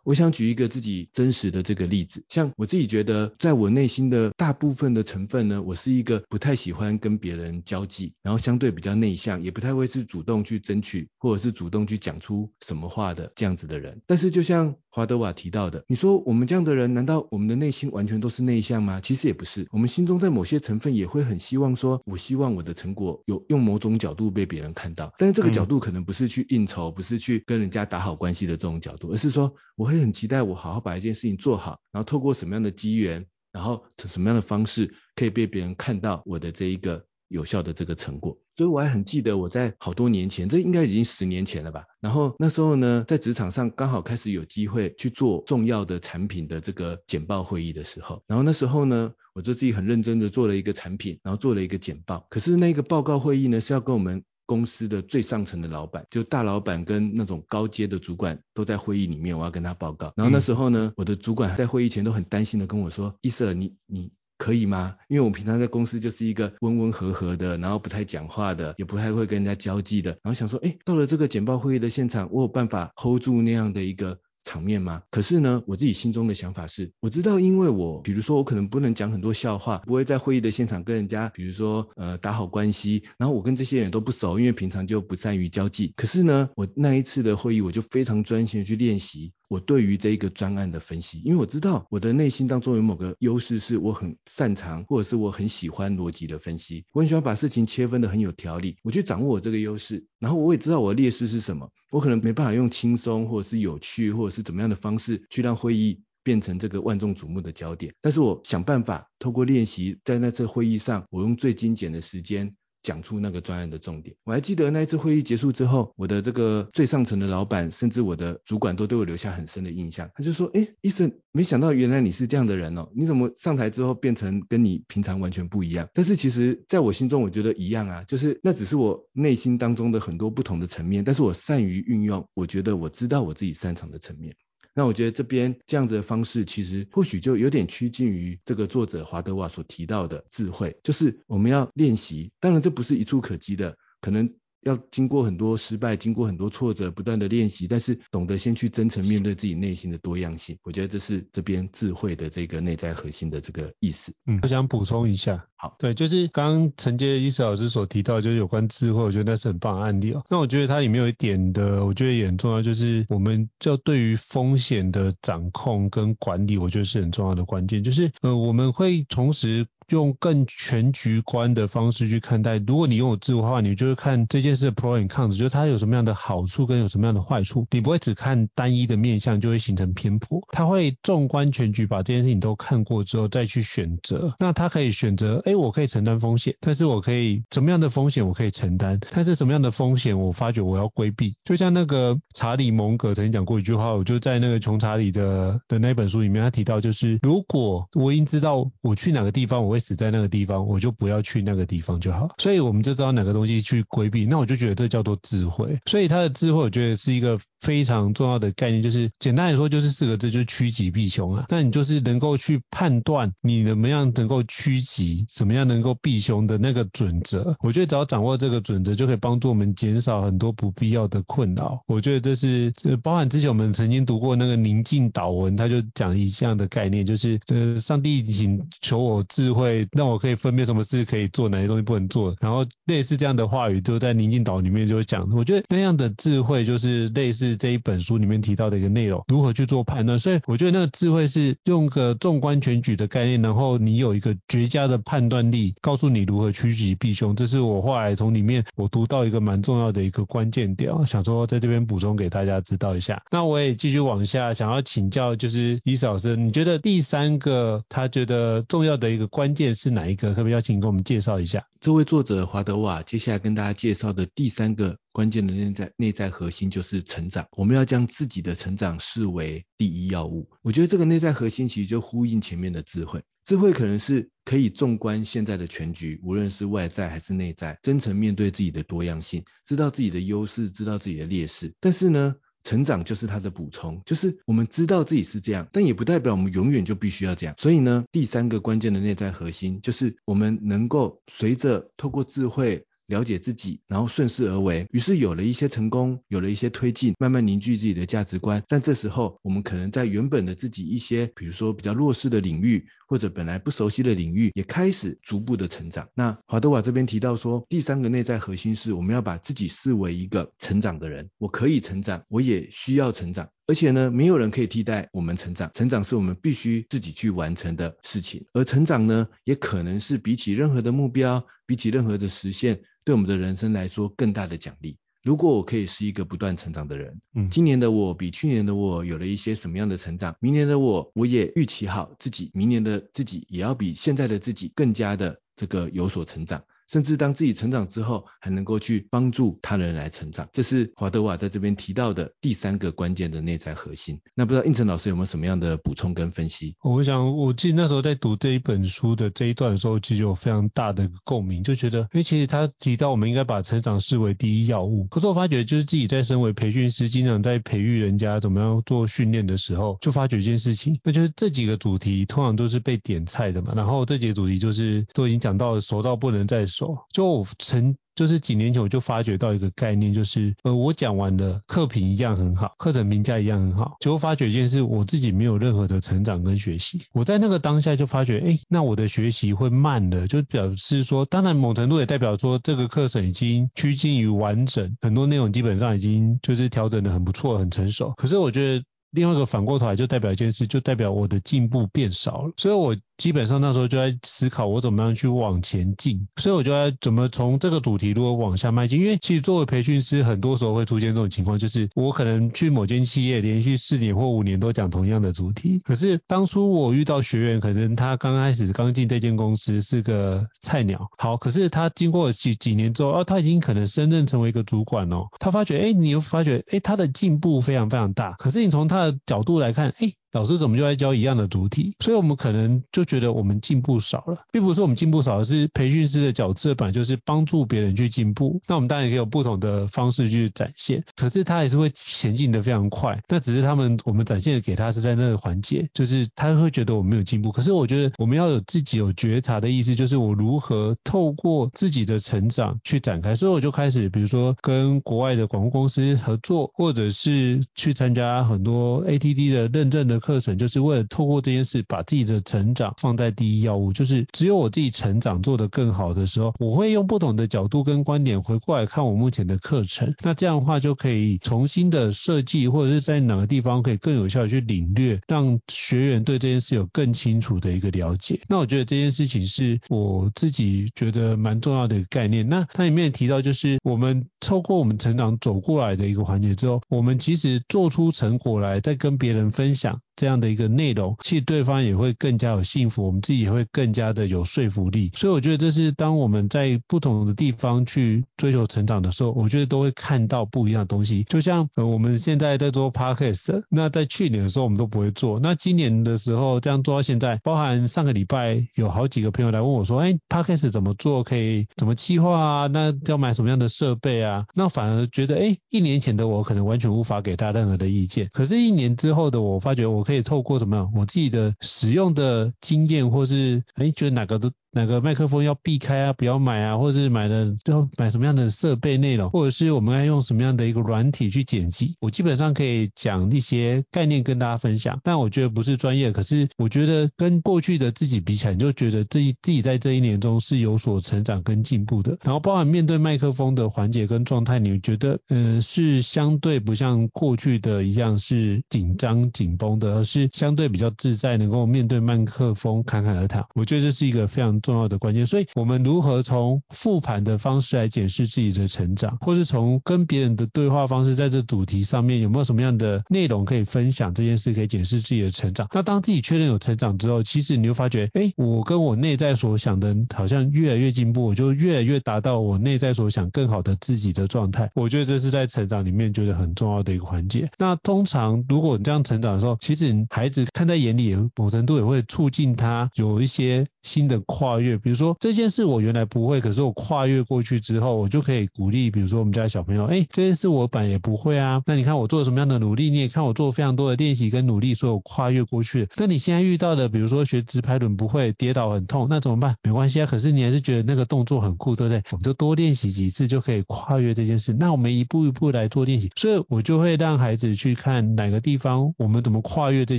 [0.08, 14.00] 我想举一个自己真实的这个例子，像我自己觉得，在我内心的大部分的成分呢，我是一个不太喜欢跟别人交际，然后相对比较内向，也不太会是主动去争取，或者是主动去讲出什么话的这样子的人。
[14.06, 19.00] 但是就像华德瓦提到的，你说我们这样的人，难道我们的内心完全都是内向吗？
[19.00, 29.98] 其实也不是，我们心中在某些成分也会很希望说，我希望我的成果有用某种角度被别人看到，但是这个角度可能不是去应酬，不是去跟人家打好关系的这种角度，而是说我会。
[29.98, 38.38] 很期待我好好把一件事情做好，然后透过什么样的机缘，然后什么样的方式可以被别人看到我的这一个有效的这个成果。
[38.56, 41.84] 所以我还很记得我在好多年前，这应该已经十年前了吧。
[42.00, 52.26] 然后那时候呢，在职场上刚好开始有机会去做重要的产品的这个简报会议的时候，然后那时候呢，我就自己很认真的做了一个产品，然后做了一个简报。
[52.30, 54.22] 可是那个报告会议呢，是要跟我们。
[54.48, 60.10] 公司的最上层的老板，就大老板跟那种高阶的主管都在会议里面，我要跟他报告。
[60.16, 64.94] 然后那时候呢，我的主管在会议前都很担心的跟我说：“伊瑟，你你可以吗？
[65.08, 70.12] 因为我平常在公司就是一个温温和和的，然后不太讲话的，也不太会跟人家交际的。
[70.22, 75.02] 然后想说，哎，到了这个简报会议的现场，我有办法 hold 住那样的一个。”场面吗？
[75.10, 85.92] 可是呢，我自己心中的想法是，我知道，因为我，比如说，我可能不能讲很多笑话，不会在会议的现场跟人家，比如说，呃，打好关系，然后我跟这些人都不熟，因为平常就不善于交际。
[85.96, 89.34] 可是呢，我那一次的会议，我就非常专心的去练习。
[89.48, 96.84] 我对于这一个专案的分析，因为我知道我的内心当中有某个优势，是我很擅长，或者是我很喜欢逻辑的分析。
[96.92, 100.06] 我很喜欢把事情切分得很有条理，我去掌握我这个优势。
[100.18, 107.94] 然后我也知道我的劣势是什么，我可能没办法用轻松或者是有趣或者是怎么样的方式去让会议变成这个万众瞩目的焦点。
[108.02, 112.54] 但是我想办法透过练习，在那次会议上，我用最精简的时间。
[112.82, 114.16] 讲出那个专案的重点。
[114.24, 120.10] 我还记得那一次会议结束之后，我的这个最上层的老板，甚至我的主管都对我留下很深的印象。
[120.14, 134.36] 他就说：“哎，医生，没想到原来你是这样的人哦，你怎么上台之后变成跟你平常完全不一样？”但是其实在我心中，我觉得一样啊，就是那只是我内心当中的很多不同的层面，但是我善于运用，我觉得我知道我自己擅长的层面。
[134.78, 142.30] 那我觉得这边这样子的方式，其实或许就有点趋近于这个作者华德瓦所提到的智慧，就是我们要练习。
[142.38, 144.32] 当然这不是一触可及的，可能。
[144.62, 154.12] 要经过很多失败，经过很多挫折，不断的练习，但是懂得先去真诚面对自己内心的多样性，我觉得这是这边智慧的这个内在核心的这个意思。
[154.26, 160.24] 嗯，我想补充一下，好，对，就是刚刚承接医师老师所提到，就是有关智慧，我觉得那是很棒的案例哦。
[160.30, 169.66] 那我觉得它里面有一点的，我觉得也很重要，就是我们就对于风险的掌控跟管理，我觉得是很重要的关键，就是呃，我们会同时。
[169.88, 172.58] 用更全局观的方式去看待。
[172.58, 177.66] 如果你拥有智慧的话，你就会看这件事的 pro and cons，就是它有什么样的好处跟有什么样的坏处。
[177.70, 180.46] 你不会只看单一的面向，就会形成偏颇。
[180.52, 184.34] 它会纵观全局，把这件事情都看过之后再去选择。
[184.38, 191.34] 那它可以选择，哎，我可以承担风险，但是我可以什么样的风险我可以承担，但是什么样的风险我发觉我要规避。
[191.44, 199.78] 就像那个查理蒙格曾经讲过一句话，我就在那个穷查理的的那本书里面，他提到就是，如果我已经知道我去哪个地方我会。
[199.78, 202.28] 死在那个地方，我就不要去那个地方就好。
[202.36, 205.78] 所以我们就知道哪个东西去规避，那我就觉得这叫做智慧。
[205.86, 211.46] 所以他的智慧，我觉得是一个非常重要的概念，就是简单来说就是四个字，就是趋吉避凶啊。
[211.48, 217.56] 那你就是能够去判断你怎么样能够趋吉，怎么样能够避凶的那个准则。
[217.60, 221.80] 我觉得只要掌握这个准则，就可以帮助我们减少很多不必要的困扰。
[221.86, 229.86] 我觉得这是这包含之前我们曾经读过那个宁静祷文，他就讲一样的概念，就是呃，上帝请求我智慧。
[229.92, 232.34] 让我可以分辨什么事可以做，哪些东西不能做。
[232.40, 235.28] 然后类似这样的话语，就在宁静岛里面就讲。
[235.30, 240.18] 我觉得那样的智慧就是类似这一本书里面提到的一个内容，如何去做判断。
[240.18, 247.34] 所以我觉得那个智慧是用个纵观全局的概念，然后你有一个绝佳的判断力，告诉你如何趋吉避凶。
[247.36, 253.22] 这是我后来从里面我读到一个蛮重要的一个关键点，想说在这边补充给大家知道一下。
[253.30, 260.28] 那我也继续往下想要请教，就是伊斯老师，你觉得第三个他觉得重要的一个关键是哪一个？
[260.30, 261.64] 可不可以邀请跟我们介绍一下？
[261.80, 267.46] 这位作者华德瓦接下来跟大家介绍的第三个关键的内在内在核心就是成长。
[267.52, 270.48] 我们要将自己的成长视为第一要务。
[270.62, 273.22] 我觉得这个内在核心其实就呼应前面的智慧。
[273.48, 281.72] 智慧可能是可以纵观现在的全局，无论是外在还是内在，真诚面对自己的多样性，知道自己的优势，知道自己的劣势。
[281.80, 287.54] 但是呢，成长就是它的补充，就是我们知道自己是这样，但也不代表我们永远就必须要这样。
[287.56, 292.84] 所以呢，第三个关键的内在核心就是我们能够随着透过智慧。
[293.08, 298.62] 了解自己，然后顺势而为，于是有了一些成功，有了一些推进，慢慢凝聚自己的价值观。
[298.68, 306.08] 但这时候，我们可能在原本的自己一些，比如说比较弱势的领域，或者本来不熟悉的领域，也开始逐步的成长。
[306.14, 311.30] 那华德瓦这边提到说，第三个内在核心是我们要把自己视为一个成长的人。
[311.38, 313.48] 我可以成长，我也需要成长。
[313.68, 318.46] 而且呢，没有人可以替代我们成长，成长是我们必须自己去完成的事情。
[318.54, 324.96] 而成长呢，也可能是比起任何的目标，比起任何的实现，对我们的人生来说更大的奖励。
[325.22, 330.34] 如果我可以是一个不断成长的人，嗯，今年的我比去年的我有了一些什么样的成长？
[330.40, 336.64] 明年的我，我也预期好自己，明年的自己也要比现在的自己更加的这个有所成长。
[336.90, 344.18] 甚至当自己成长之后，还能够去帮助他人来成长，这是华德瓦在这边提到的第三个关键的内在核心。
[344.34, 346.74] 那不知道应成老师有没有什么样的补充跟分析？
[346.82, 355.04] 我想，我记得那时候在读这一本书的这一段的时候，其实有非常大的共鸣，就觉得，因为其实他提到我们应该把成长视为第一要务。
[355.10, 363.74] 可是我发觉，就是自己在身为培训师，经常在培育人家怎么样做训练的时候，就发觉一件事情，那就是这几个主题通常都是被点菜的嘛。
[363.76, 366.77] 然后这几个主题就是都已经讲到熟到不能再熟。
[367.12, 377.00] 就我曾就是几年前我就发觉到一个概念，就是呃我讲完的课评一样很好，课程评价一样很好，结果发觉一件事，我自己没有任何的成长跟学习。
[377.12, 388.12] 我在那个当下就发觉，哎，那我的学习会慢的，就表示说，当然某程度也代表说这个课程已经趋近于完整，很多内容基本上已经就是调整的很不错，很成熟。
[388.16, 392.52] 可是我觉得另外一个反过头来就代表一件事，就代表我的进步变少了。
[392.56, 399.00] 所以我基本上那时候就在思考我怎么样去往前进，所以我就在怎么从这个主题如果往下迈进。
[399.00, 420.12] 因为其实作为培训师，很多时候会出现这种情况，就是我可能去某间企业连续四年或五年都讲同样的主题，可是当初我遇到学员，可能他刚开始刚进这间公司是个菜鸟，好，可是他经过几几年之后，哦，他已经可能升任成为一个主管哦，他发觉，哎，你又发觉，哎，他的进步非常非常大，可是你从他的角度来看，哎。
[420.32, 421.94] 老师怎么就在教一样的主题？
[422.00, 428.60] 所以我们可能就觉得我们进步少了，并不是我们进步少，了是培训师的角色本来就是帮助别人去进步。
[428.66, 433.20] 那我们当然也有不同的方式去展现，可是他还是会前进的非常快。
[433.28, 437.50] 那只是他们我们展现给他是在那个环节，就是他会觉得我没有进步。
[437.50, 443.34] 可是我觉得我们要有自己有觉察的意思，就是我如何透过自己的成长去展开。
[443.34, 453.92] 所以我就开始，比如说跟国外的广告公司合作，或者是去参加很多 ATD 的认证的课程就是为了透过这件事，把自己的成长放在第一要务。
[453.92, 460.14] 就是只有我自己成长做得更好的时候，我会用不同的角度跟观点回过来看我目前的课程。
[460.22, 468.40] 那这样的话就可以重新的设计，或者是在哪个地方可以更有效的去领略，让学员对这件事有更清楚的一个了解。
[468.48, 472.48] 那我觉得这件事情是我自己觉得蛮重要的一个概念。
[472.48, 480.00] 那它里面提到就是我们透过我们成长走过来的一个环节之后，我们其实做出成果来，再跟别人分享。
[480.18, 485.12] 这样的一个内容，其实对方也会更加有幸福，我们自己也会更加的有说服力。
[485.14, 491.22] 所以我觉得这是当我们在不同的地方去追求成长的时候，我觉得都会看到不一样的东西。
[491.22, 501.22] 就像呃我们现在在做 Podcast，那在去年的时候我们都不会做，那今年的时候这样做到现在，包含上个礼拜有好几个朋友来问我说，哎，Podcast 怎么做？
[501.22, 502.66] 可以怎么企划啊？
[502.66, 504.46] 那要买什么样的设备啊？
[504.52, 510.07] 那反而觉得，哎，一年前的我可能完全无法给他任何的意见，可是一年之后的我发觉我。
[510.08, 510.90] 可以透过什么？
[510.94, 514.50] 我自己的使用的经验，或是哎，觉得哪个都。
[514.70, 516.12] 哪个麦克风要避开啊？
[516.12, 516.76] 不要买啊？
[516.76, 519.30] 或者是买的最后买什么样的设备内容？
[519.30, 521.96] 或者是我们要用什么样的一个软体去剪辑？
[522.00, 526.12] 我基本上可以讲一些概念跟大家分享，但我觉得不是专业。
[526.12, 532.18] 可是我觉得跟过去的自己比起来，你就觉得这一自己在这一年中是有所成长跟进步的。
[532.22, 543.44] 然后包含面对麦克风的环节跟状态，你觉得嗯、呃、是相对不像过去的一样是紧张紧绷的，而是相对比较自在，能够面对麦克风侃侃而谈。
[543.54, 544.57] 我觉得这是一个非常。
[544.60, 554.12] 重要的关键，所以我们如何从复盘的方式来检视自己的成长，或是从跟别人的对话方式，在这主题上面有没有什么样的内容可以分享？
[554.14, 555.68] 这件事可以检视自己的成长。
[555.72, 564.70] 那当自己确认有成长之后，其实你就发觉，哎，我跟我内在所想的，好像越来越进步，我就越来越达到我内在所想更好的自己的状态。
[564.74, 567.50] 我觉得这是在成长里面觉得很重要的一个环节。
[567.58, 574.47] 那通常如果你这样成长的时候，其实孩子看在眼里，某程度也会促进他有一些新的跨。
[574.48, 585.86] 跨越，比如说这件事我原来不会，可是我跨越过去之后，我就可以鼓励，比如说我们家小朋友，哎，这件事我本来也不会啊，那你看我做了什么样的努力，你也看我做了非常多的练习跟努力，所以我跨越过去。
[585.96, 589.54] 那你现在遇到的，比如说学直排轮不会，跌倒很痛，那怎么办？
[589.64, 592.02] 没关系啊，可是你还是觉得那个动作很酷，对不对？
[592.12, 594.54] 我们就多练习几次就可以跨越这件事。
[594.54, 599.98] 那我们一步一步来做练习，所以我就会让孩子去看哪个地方我们怎么跨越这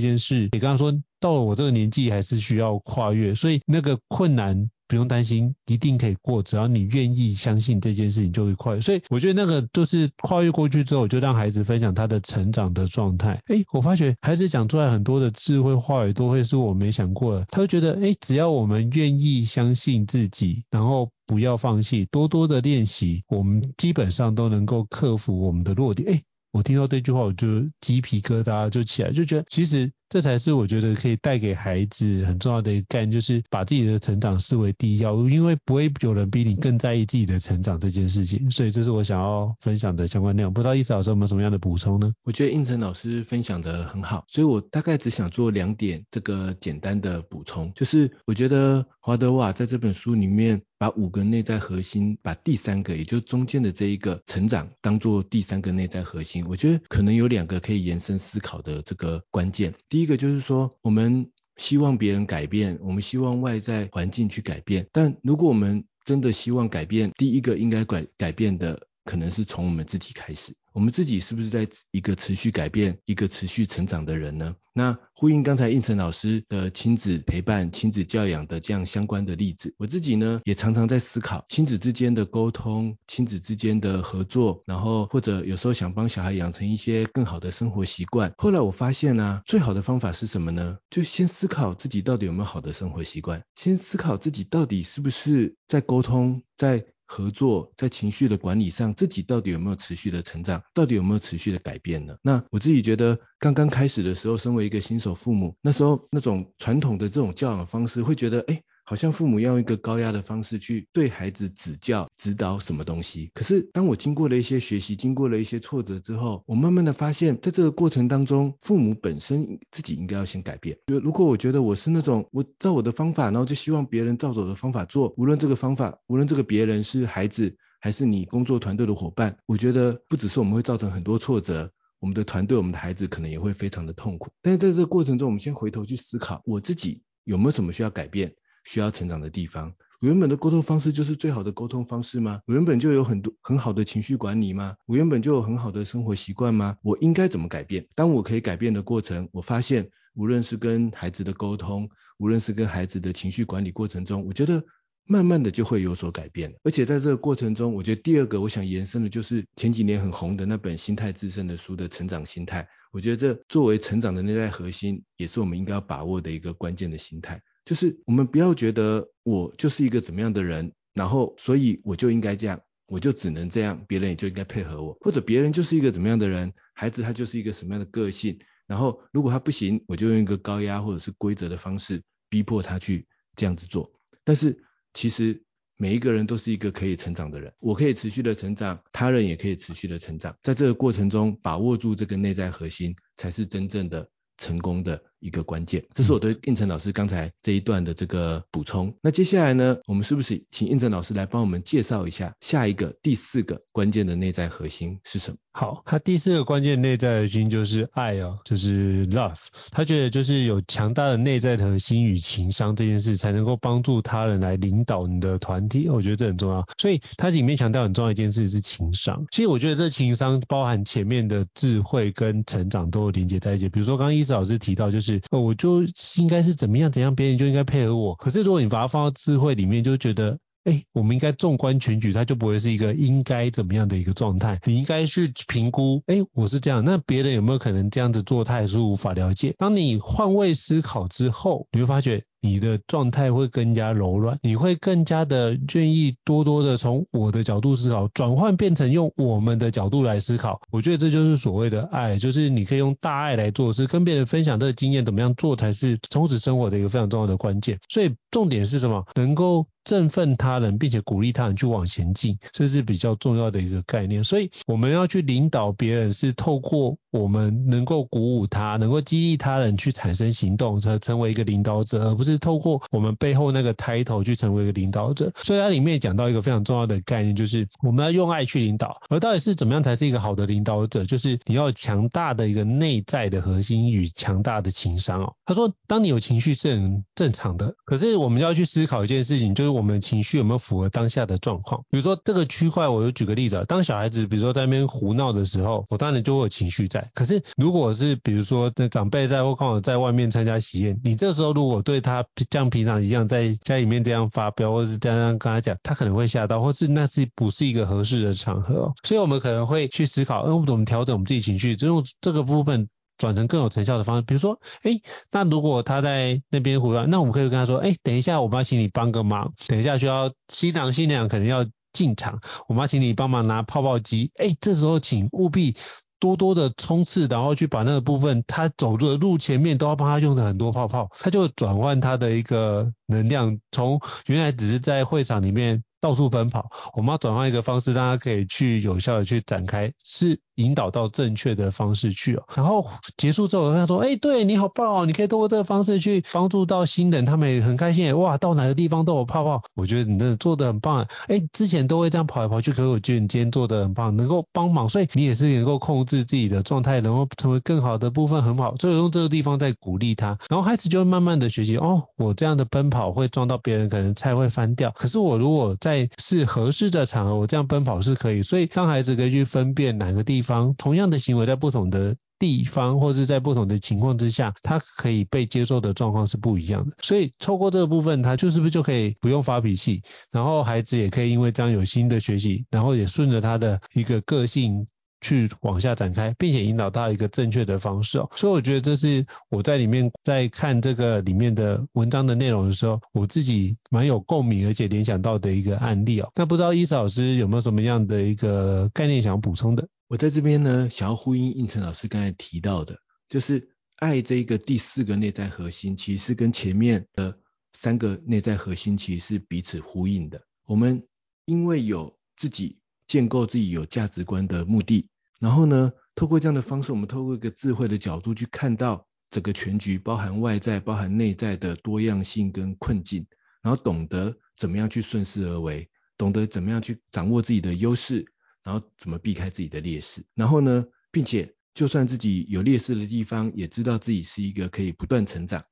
[0.00, 0.48] 件事。
[0.50, 0.92] 你刚刚说。
[1.20, 6.42] 到了我这个年纪还是需要跨越，所以那个困难不用担心，一定可以过。
[6.42, 8.80] 只要你愿意相信这件事情，就会跨越。
[8.80, 13.40] 所以我觉得那个就是跨越过去之后，就让孩子分享他的成长的状态。
[13.46, 17.46] 诶，我发觉孩子讲出来很多的智慧话语，都会是我没想过的。
[17.50, 26.14] 他会觉得，诶，只要我们愿意相信自己，然后不要放弃，多多的练习，我们基本上都能够克服我们的弱点。
[26.14, 26.22] 诶。
[26.52, 27.46] 我听到这句话，我就
[27.80, 38.50] 鸡皮疙瘩就起来，就觉得其实这才是我觉得可以带给孩子很重要的一个概念，就是把自己的成长视为第一要务，因为不会有人比你更在意自己的成长这件事情。
[38.50, 40.52] 所以这是我想要分享的相关内容。
[40.52, 42.12] 不知道易老师有没有什么样的补充呢？
[42.24, 50.60] 我觉得胤丞老师分享的很好，所以我大概只想做两点这个简单的补充，就是我觉得华德瓦在这本书里面。
[50.80, 56.42] 把五个内在核心，把第三个，也就是中间的这一个成长，当做第三个内在核心。
[56.48, 59.74] 我觉得可能有两个可以延伸思考的这个关键。
[59.90, 64.86] 第一个就是说，我们希望别人改变，我们希望外在环境去改变。
[64.92, 68.89] 但如果我们真的希望改变，第一个应该改改变的。
[69.04, 70.54] 可能是从我们自己开始。
[70.72, 74.54] 我们自己是不是在一个持续改变、一个持续成长的人呢？
[74.72, 88.32] 那呼应刚才应成老师的亲子陪伴、亲子教养的这样相关的例子，我自己呢也常常在思考亲子之间的沟通、亲子之间的合作，然后或者有时候想帮小孩养成一些更好的生活习惯。
[88.38, 90.78] 后来我发现呢、最好的方法是什么呢？
[90.88, 96.86] 就先思考自己到底有没有好的生活习惯，先思考自己到底是不是在沟通，在。
[97.12, 102.14] 合作在情绪的管理上，自己到底有没有持续的成长，到底有没有持续的改变呢？
[102.22, 108.62] 那我自己觉得，刚刚开始的时候，身为一个新手父母，那时候那种传统的这种教养方式，会觉得，哎。
[108.90, 113.30] 好像父母要用一个高压的方式去对孩子指教、指导什么东西。
[113.34, 120.76] 可是当我经过了一些学习，经过了一些挫折之后，我慢慢的发现，在这个过程当中，父母本身自己应该要先改变。
[120.88, 134.32] 就如果我觉得我是那种我照我的方法，然后就希望别人照着我的方法做，无论这个方法，无论这个别人是孩子还是你工作团队的伙伴，我觉得不只是我们会造成很多挫折，我们的团队、我们的孩子可能也会非常的痛苦。
[134.42, 138.34] 但是在这个过程中，我们先回头去思考，我自己有没有什么需要改变？
[138.64, 142.40] 需要成长的地方，我原本的沟通方式就是最好的沟通方式吗？
[142.46, 144.76] 我原本就有很多很好的情绪管理吗？
[144.86, 146.76] 我原本就有很好的生活习惯吗？
[146.82, 147.86] 我应该怎么改变？
[147.94, 154.62] 当我可以改变的过程，我发现无论是跟孩子的沟通，无论是跟孩子的情绪管理过程中，我觉得
[155.06, 156.54] 慢慢的就会有所改变。
[156.62, 162.68] 而且在这个过程中，我觉得第二个我想延伸的就是前几年很红的那本《心态致胜》的书的成长心态。
[162.92, 167.40] 我觉得这作为成长的内在核心，也是我们应该要把握的一个关键的心态。
[167.70, 183.06] 就是我们不要觉得我就是一个怎么样的人，然后所以我就应该这样，我就只能这样，别人也就应该配合我，或者别人就是一个怎么样的人，孩子他就是一个什么样的个性，然后如果他不行，我就用一个高压或者是规则的方式逼迫他去
[183.36, 183.88] 这样子做。
[184.24, 185.40] 但是其实
[185.76, 198.94] 每一个人都是一个可以成长的人，我可以持续的成长，他人也可以持续的成长，在这个过程中把握住这个内在核心，才是真正的成功的一个关键，这是我对应成老师刚才这一段的这个补充。
[199.02, 205.36] 那接下来呢，我们是不是请应成老师来帮我们介绍一下下一个第四个关键的内在核心是什么？
[205.52, 209.36] 好，他第四个关键内在核心就是爱哦，就是 love。
[209.70, 215.88] 他觉得就是有强大的内在核心与情商这件事，才能够帮助他人来领导你的团体。
[215.88, 216.64] 我觉得这很重要。
[216.78, 219.26] 所以他里面强调很重要一件事是情商。
[219.32, 223.68] 其实我觉得这情商包含前面的智慧跟成长都有连接在一起。
[223.68, 225.09] 比如说刚刚伊斯老师提到就是。
[225.30, 225.82] 呃，我就
[226.18, 228.14] 应该是怎么样怎样，别人就应该配合我。
[228.16, 234.60] 可是如果你把它放到智慧里面，就觉得，哎，我们应该纵观全局，它就不会是一个应该怎么样的一个状态。
[234.64, 239.54] 你应该去评估，哎，我是这样，那别人有没有可能这样子做，他也是无法了解。
[239.58, 242.22] 当你换位思考之后，你会发觉。
[242.40, 250.60] 你的状态会更加柔软，你会更加的愿意多多的从我的角度思考，转换变成用我们的角度来思考。
[250.70, 257.78] 我觉得这就是所谓的爱，就是你可以用大爱来做事，跟别人分享这个经验，怎么样做才是充实生活的一个非常重要的关键。
[257.88, 259.04] 所以重点是什么？
[259.14, 264.22] 能够振奋他人，并且鼓励他人去往前进，这是比较重要的一个概念。
[264.22, 272.38] 所以我们要去领导别人，是透过我们能够鼓舞他，能够激励他人去产生行动，才成为一个领导者，而不是。
[272.38, 279.02] 透过我们背后那个 title 去成为一个领导者，所以它里面讲到一个非常重要的概念，就是我们要用爱去领导。
[279.08, 281.04] 而到底是怎么样才是一个好的领导者？
[281.04, 285.34] 就是你要强大的一个内在的核心与强大的情商哦。
[285.44, 291.82] 他说，当你有情绪是很正常的，可是我们要去思考一件事情，就是我我们的情绪有没有符合当下的状况。
[291.90, 297.10] 比如说这个区块，我就举个例子，当小孩子比如说在那边胡闹的时候，我当然就会有情绪在。
[297.14, 308.92] 可是如果是比如说那长辈在或刚好在外面参加喜宴，你这时候如果对他像平常一样在家里面这样发飙，或是这样跟他讲，他可能会吓到，或是那是不是一个合适的场合？
[309.02, 312.88] 所以我们可能会去思考，嗯，我们怎么调整我们自己情绪，就用这个部分
[313.20, 314.22] 转成更有成效的方式。
[314.22, 325.76] 比如说，哎，那如果他在那边胡乱，那我们可以跟他说，哎，等一下，我们要请你帮个忙，等一下需要新郎新娘可能要进场，我们要请你帮忙拿泡泡机，哎，这时候请务必。
[326.20, 340.40] 多多的冲刺，然后去把那个部分，他走路的路前面都要帮他用的很多泡泡，他就转换他的一个能量，从原来只是在会场里面到处奔跑，我们要转换一个方式，让他可以去有效的去展开，是。
[340.56, 342.86] 引导到正确的方式去哦，然后
[343.16, 348.18] 结束之后，他说：“哎，对你好棒哦，你可以通过这个方式去帮助到新人，他们也很开心。
[348.18, 351.08] 哇，到哪个地方都有泡泡，我觉得你真的做的很棒。
[351.28, 358.76] 哎，之前都会这样跑来跑去，可是我觉得你今天做的很棒，能够帮忙，所以你也是能够控制自己的状态，能够成为更好的部分，很好。
[358.76, 361.78] 所以用这个地方在鼓励他，然后孩子就会慢慢的学习。
[361.78, 364.92] 哦，我这样的奔跑会撞到别人，可能菜会翻掉。
[364.94, 368.42] 可是我如果在在是合适的场合，我这样奔跑是可以。
[368.42, 376.96] 所以让孩子可以去分辨哪个地方同样的行为在不同的地方，或是在不同的情况之下，他可以被接受的状况是不一样的。
[377.02, 384.86] 所以透过这个部分，他就是不是就可以不用发脾气，然后孩子也可以因为这样有新的学习，然后也顺着他的一个个性。
[385.20, 396.32] 去往下展开，并且引导到一个正确的方式哦，所以我觉得这是我在里面在看这个里面的文章的内容的时候，我自己蛮有共鸣，而且联想到的一个案例哦。
[396.34, 399.86] 那不知道伊斯老师有没有什么样的一个概念想要补充的？
[400.08, 407.38] 我在这边呢，想要呼应应成老师刚才提到的，就是爱这一个第四个内在核心，其实是跟前面的
[407.74, 410.40] 三个内在核心其实是彼此呼应的。
[410.66, 411.04] 我们
[411.44, 412.79] 因为有自己。
[413.10, 415.08] 建构自己有价值观的目的，
[415.40, 423.26] 然后呢，透过这样的方式，我们透过一个智慧的角度去看到整个全局，包含外在、包含内在的多样性跟困境，
[423.62, 428.24] 然后懂得怎么样去顺势而为，懂得怎么样去掌握自己的优势，
[428.62, 435.64] 然后怎么避开自己的劣势，然后呢，并且就算自己有劣势的地方，也知道自己是一个可以不断成长，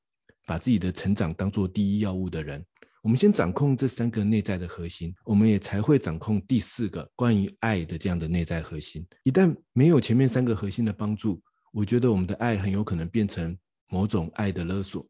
[0.45, 2.67] 把自己的成长当做第一要务的人。
[3.03, 9.07] 我们先掌控这三个内在的核心，我们也才会掌控第四个关于爱的这样的内在核心。
[9.23, 11.41] 一旦没有前面三个核心的帮助，
[11.73, 13.57] 我觉得我们的爱很有可能变成
[13.89, 15.07] 某种爱的勒索。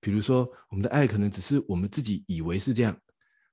[0.00, 2.98] 比如说，我们的爱可能只是我们自己以为是这样，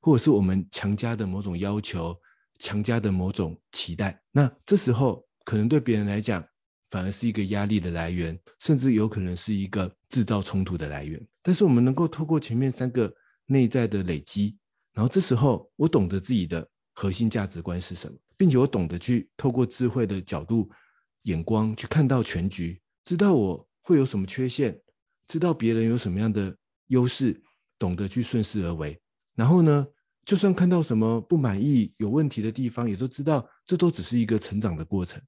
[0.01, 2.17] 或者是我们强加的某种要求、
[2.59, 4.21] 强加的某种期待。
[4.31, 6.45] 那这时候可能对别人来讲，
[6.89, 11.25] 反而是一个压力的来源，甚至有可能是一个制造冲突的来源。
[11.41, 13.15] 但是我们能够透过前面三个。
[13.47, 14.57] 内在的累积，
[14.93, 20.69] 然后这时候我懂得自己的核心价值观是什么，并且我懂得去透过智慧的角度、
[21.23, 24.81] 眼光去看到全局，知道我会有什么缺陷，
[25.27, 27.41] 知道别人有什么样的优势，
[27.79, 29.01] 懂得去顺势而为。
[29.33, 29.87] 然后呢，
[30.25, 35.21] 就算看到什么不满意、有问题的地方，也都知道这都只是一个成长的过程。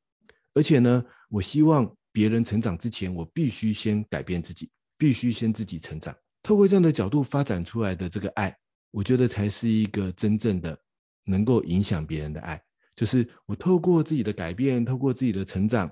[0.54, 6.18] 而且呢，我希望别人成长之前，我必须先改变自己，必须先自己成长。
[6.50, 8.58] 透过这样的角度发展出来的这个爱，
[8.90, 10.80] 我觉得才是一个真正的
[11.24, 12.64] 能够影响别人的爱。
[12.96, 15.92] 就是我透过自己的改变，透过自己的成长，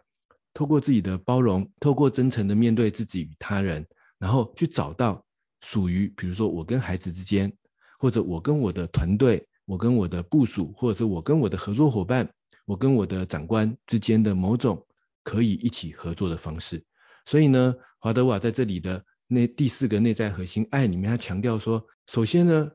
[0.56, 3.86] 透过自己的包容，透过真诚的面对自己与他人，
[4.18, 5.24] 然后去找到
[5.62, 7.56] 属于，比如说我跟孩子之间，
[8.00, 12.34] 或者我跟我的团队，我跟我的部署，或者是我跟我的合作伙伴，
[12.66, 14.88] 我跟我的长官之间的某种
[15.22, 16.84] 可以一起合作的方式。
[17.28, 19.06] 所以呢，华德瓦在这里的。
[19.28, 22.72] 那第四个内在核心爱里面，他强调说，首先呢，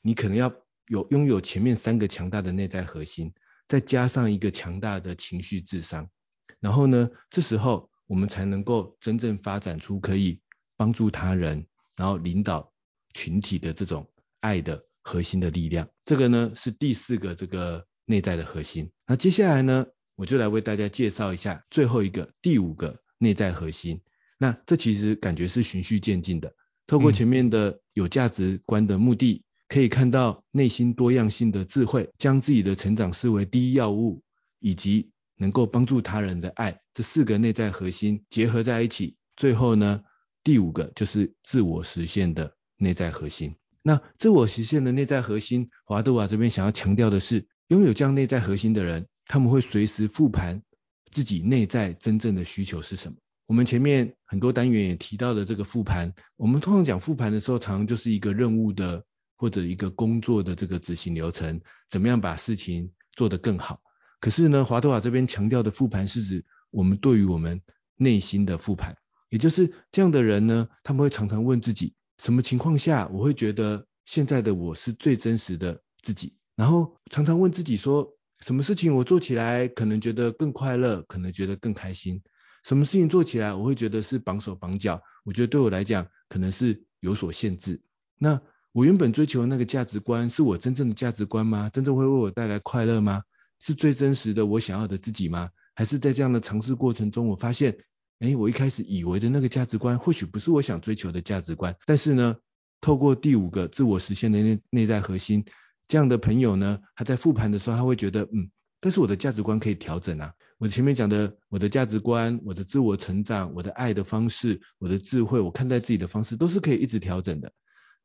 [0.00, 0.52] 你可能要
[0.88, 3.32] 有拥有前面三个强大的内在核心，
[3.68, 6.10] 再加上一个强大的情绪智商，
[6.58, 10.40] 然后呢，这时候我们才能够真正发展出可以
[10.76, 12.72] 帮助他人，然后领导
[13.14, 15.88] 群体的这种爱的核心的力量。
[16.04, 18.90] 这个呢是第四个这个内在的核心。
[19.06, 19.86] 那接下来呢，
[20.16, 24.02] 我就来为大家介绍一下最后一个第五个内在核心。
[24.42, 26.52] 那这其实感觉是循序渐进的，
[26.88, 34.24] 透过前面的有价值观的目的，可以看到内心多样性的智慧，将自己的成长视为第一要务，
[34.58, 40.02] 以及能够帮助他人的爱，这四个内在核心结合在一起，最后呢，
[40.42, 43.54] 第五个就是自我实现的内在核心。
[43.80, 50.64] 那自我实现的内在核心，华德瓦这边想要强调的是，拥有这样内在核心的人，他们会随时复盘
[51.12, 53.18] 自己内在真正的需求是什么。
[53.52, 59.04] 我们前面很多单元也提到的这个复盘，我们通常讲复盘的时候，常常就是一个任务的
[59.36, 63.82] 或者一个工作的这个执行流程，怎么样把事情做得更好。
[64.20, 67.60] 可是呢，华德瓦这边强调的复盘是指我们对于我们
[67.94, 68.96] 内心的复盘，
[69.28, 76.38] 也就是这样的人呢，他们会常常问自己，什么情况下我会觉得现在的我是最真实的自己？
[76.56, 82.22] 然后常常问自己说，什么事情我做起来可能觉得更快乐，可能觉得更开心？
[82.62, 85.02] 什么事情做起来我会觉得是绑手绑脚？
[85.24, 87.82] 我觉得对我来讲可能是有所限制。
[88.18, 88.40] 那
[88.72, 91.68] 我原本追求的那个价值观是我真正的价值观吗？
[91.70, 93.22] 真正会为我带来快乐吗？
[93.58, 95.50] 是最真实的我想要的自己吗？
[95.74, 97.78] 还是在这样的尝试过程中，我发现，
[98.20, 101.76] 诶，我一开始以为的那个价值观或许不是我想追求的价值观。
[101.86, 102.36] 但是呢，
[102.80, 105.44] 透过第五个自我实现的内内在核心，
[105.88, 108.50] 这样的朋友呢，他在复盘的时候，他会觉得，嗯，
[108.80, 110.34] 但是我的价值观可以调整啊。
[110.62, 117.52] 我前面讲的，我的价值观、我的自我成长、我的爱的方式、我的智慧、我看待自己的方式，都是可以一直调整的。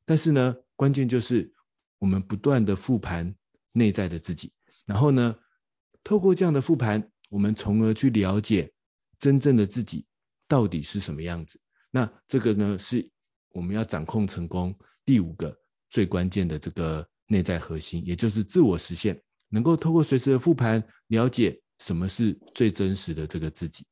[0.05, 1.53] 但是呢，关键就是
[1.99, 3.35] 我们不断的复盘
[3.73, 4.53] 内在的自己，
[4.87, 5.35] 然后呢，
[6.03, 8.73] 透过这样的复盘，我们从而去了解
[9.19, 10.07] 真正的自己
[10.47, 11.61] 到底是什么样子。
[11.91, 13.11] 那这个呢，是
[13.51, 15.59] 我们要掌控成功第五个
[15.91, 23.85] 最关键的这个内在核心，也就是自我实现，能够透过随时的复盘，了解什么是最真实的这个自己。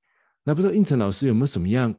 [0.44, 1.96] 那不知道应成老师有没有什么样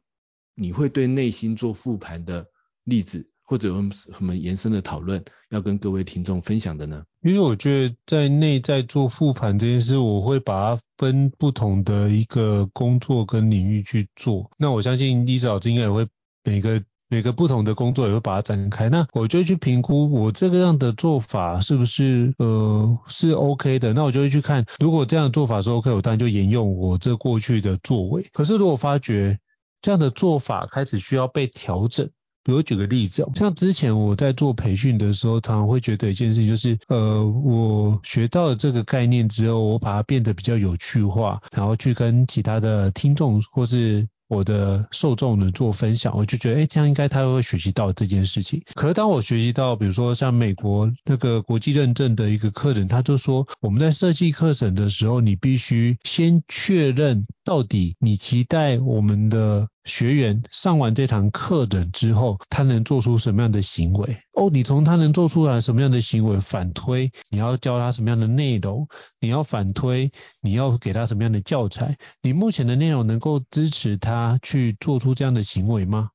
[0.55, 2.47] 你会对内心做复盘的
[2.83, 7.03] 例子，或者有什么延伸的讨论要跟各位听众分享的呢？
[7.21, 14.49] 因为我觉得在内在做复盘这件事，我会把它分不同的一个工作跟领域去做。
[14.57, 16.07] 那我相信伊老师应该也会
[16.43, 18.89] 每个每个不同的工作也会把它展开。
[18.89, 23.93] 那我就去评估我这个样的做法是不是呃是 OK 的。
[23.93, 28.27] 那我就会去看，如果这样的做法是 OK，我当然就沿用我这过去的作为。
[28.33, 29.39] 可是如果发觉
[29.81, 32.09] 这样的做法开始需要被调整。
[32.43, 48.61] 比如举个例子，像之前我在做培训的时候，常常会觉得一件事情就是，呃，我学到了这个概念之后，我把它变得比较有趣化，然后去跟其他的听众或是我的受众能做分享，我就觉得，哎，这样应该他会学习到这件事情。
[48.75, 59.67] 可是当我学习到，比如说像美国那个国际认证的一个课程，他就说我们在设计课程的时候，你必须先确认到底你期待我们的。
[59.87, 64.17] 学员上完这堂课的之后，他能做出什么样的行为？
[64.33, 68.87] 哦，你从他能做出来什么样的行为反推，你要教他什么样的内容？
[69.21, 70.11] 你要反推，
[70.41, 71.97] 你要给他什么样的教材？
[72.21, 76.09] 你目前的内容能够支持他去做出这样的行为吗？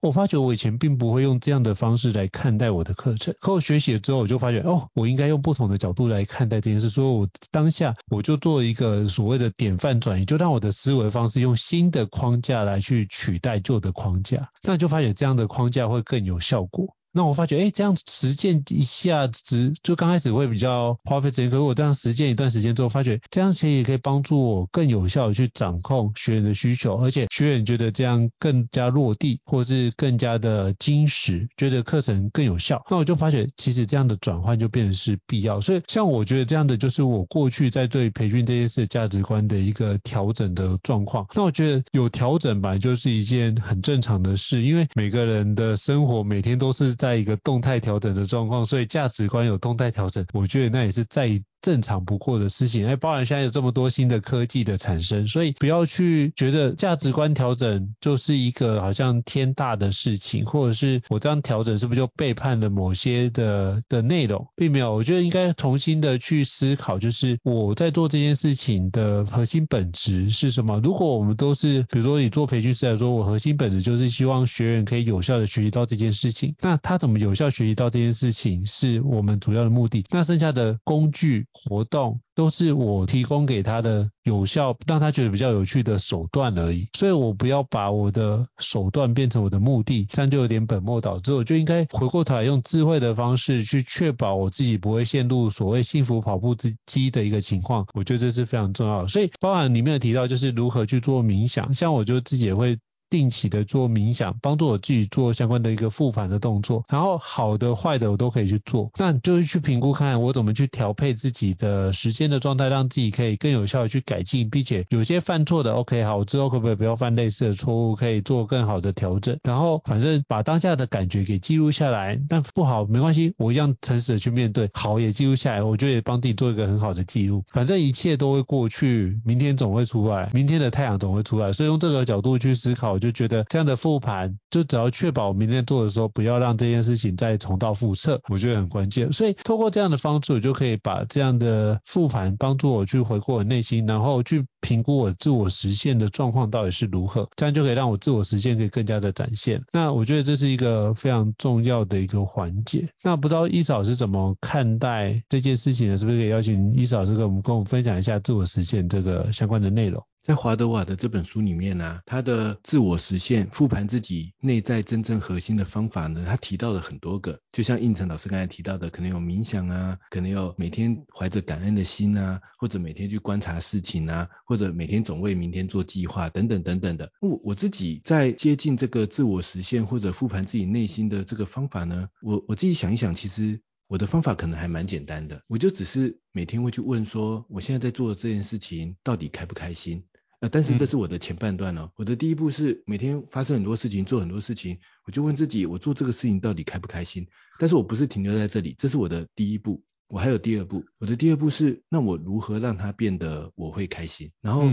[0.00, 6.88] 我发觉我以前并不会用这样的方式来看待我的课程，可我学习了之后，我就发觉哦，我应该用不同的角度来看待这件事。
[6.88, 16.94] 所以我当下我就做一个所谓的典范转移，就让我的思维方式用新的框架来去取代旧的框架，那就发现这样的框架会更有效果。
[17.18, 21.50] 那我发觉，哎，这样实践一下子，就刚开始会比较花费时间。
[21.50, 32.86] 可是我这样实践一段时间之后，发觉这样其实也可以帮助我更有效的去掌控学员的需求，而且学员觉得这样更加落地，或是更加的精实，觉得课程更有效。
[32.88, 35.60] 那我就发觉，其实这样的转换就变成是必要。
[35.60, 41.26] 所以，像我觉得这样的就是我过去在对培训这件事的价值观的一个调整的状况。
[41.34, 46.94] 那我觉得有调整吧，就是一件很正常的事，因为每个人的生活每天都是。
[46.98, 51.30] 在在一个动态调整的状况，所以价值观有动态调整，我觉得那也是在。
[51.60, 70.80] 正常不过的事情，哎，包含现在有这么多新的科技的产生，所以不要去觉得价值观调整就是一个好像天大的事情，或者是我这样调整是不是就背叛了某些的的内容，并没有，我觉得应该重新的去思考，就是我在做这件事情的核心本质是什么？
[70.84, 81.46] 如果我们都是，比如说你做培训师来说，我核心本质就是希望学员可以有效的学习到这件事情，那他怎么有效学习到这件事情是我们主要的目的，那剩下的工具。
[81.52, 86.88] 活动都是我提供给他的有效，让他觉得比较有趣的手段而已。
[86.96, 91.32] 所以我不要把我的手段变成我的目的，这样就有点本末倒置。
[91.32, 97.86] 我就应该回过头来用智慧的方式去确保我自己不会陷入所谓幸福跑步之机的一个情况。
[97.94, 99.08] 我觉得这是非常重要的。
[99.08, 102.78] 所以包含里面有提到就是如何去做冥想，像我就自己也会。
[103.10, 132.97] 定期的做冥想，帮助我自己做相关的一个复盘的动作，然后好的坏的我都可以去做，那就是去评估看我怎么去调配自己的时间的状态，让自己可以更有效的去改进，并且有些犯错的，OK 好，我之后可不可以不要犯类似的错误，可以做更好的调整，然后反正把当下的感觉给记录下来，但不好没关系，我一样诚实的去面对，好也记录下来，我觉得也帮自己做一个很好的记录，反正一切都会过去，明天总会出来，明天的太阳总会出来，所以用这个角度去思考。
[132.98, 139.12] 我就觉得这样的复盘，就只要确保我明天做的时候不要让这件事情再重蹈覆辙，我觉得很关键。
[139.12, 149.62] 所以通过这样的方式，我就可以把这样的复盘帮助我去回顾我内心，然后去评估我自我实现的状况到底是如何，这样就可以让我自我实现可以更加的展现。
[149.72, 152.88] 那我觉得这是一个非常重要的一个环节。
[153.04, 155.96] 那不知道伊嫂是怎么看待这件事情呢？
[155.96, 160.02] 是不是可以邀请伊嫂这个我们跟我们分享一下自我实现这个相关的内容？
[160.28, 177.10] 在华德瓦的这本书里面呢、他的自我实现、复盘自己内在真正核心的方法呢，他提到了很多个，就像应成老师刚才提到的，可能有冥想啊，可能有每天怀着感恩的心啊，或者每天去观察事情啊，或者每天总为明天做计划等等等等的。
[177.22, 183.62] 我我自己在接近这个自我实现或者复盘自己内心的这个方法呢，我我自己想一想，其实。
[183.90, 190.04] 我的方法可能还蛮简单的，我就只是每天会去问说，我现在在做的这件事情到底开不开心？
[190.40, 191.90] 呃，但是这是我的前半段哦。
[191.96, 197.26] 我的第一步是每天发生很多事情，做很多事情，我就问自己，我做这个事情到底开不开心？
[197.58, 200.84] 但是我不是停留在这里，这是我的第一步，我还有第二步。
[200.98, 204.30] 我的第二步是，那我如何让它变得我会开心？
[204.40, 204.70] 然后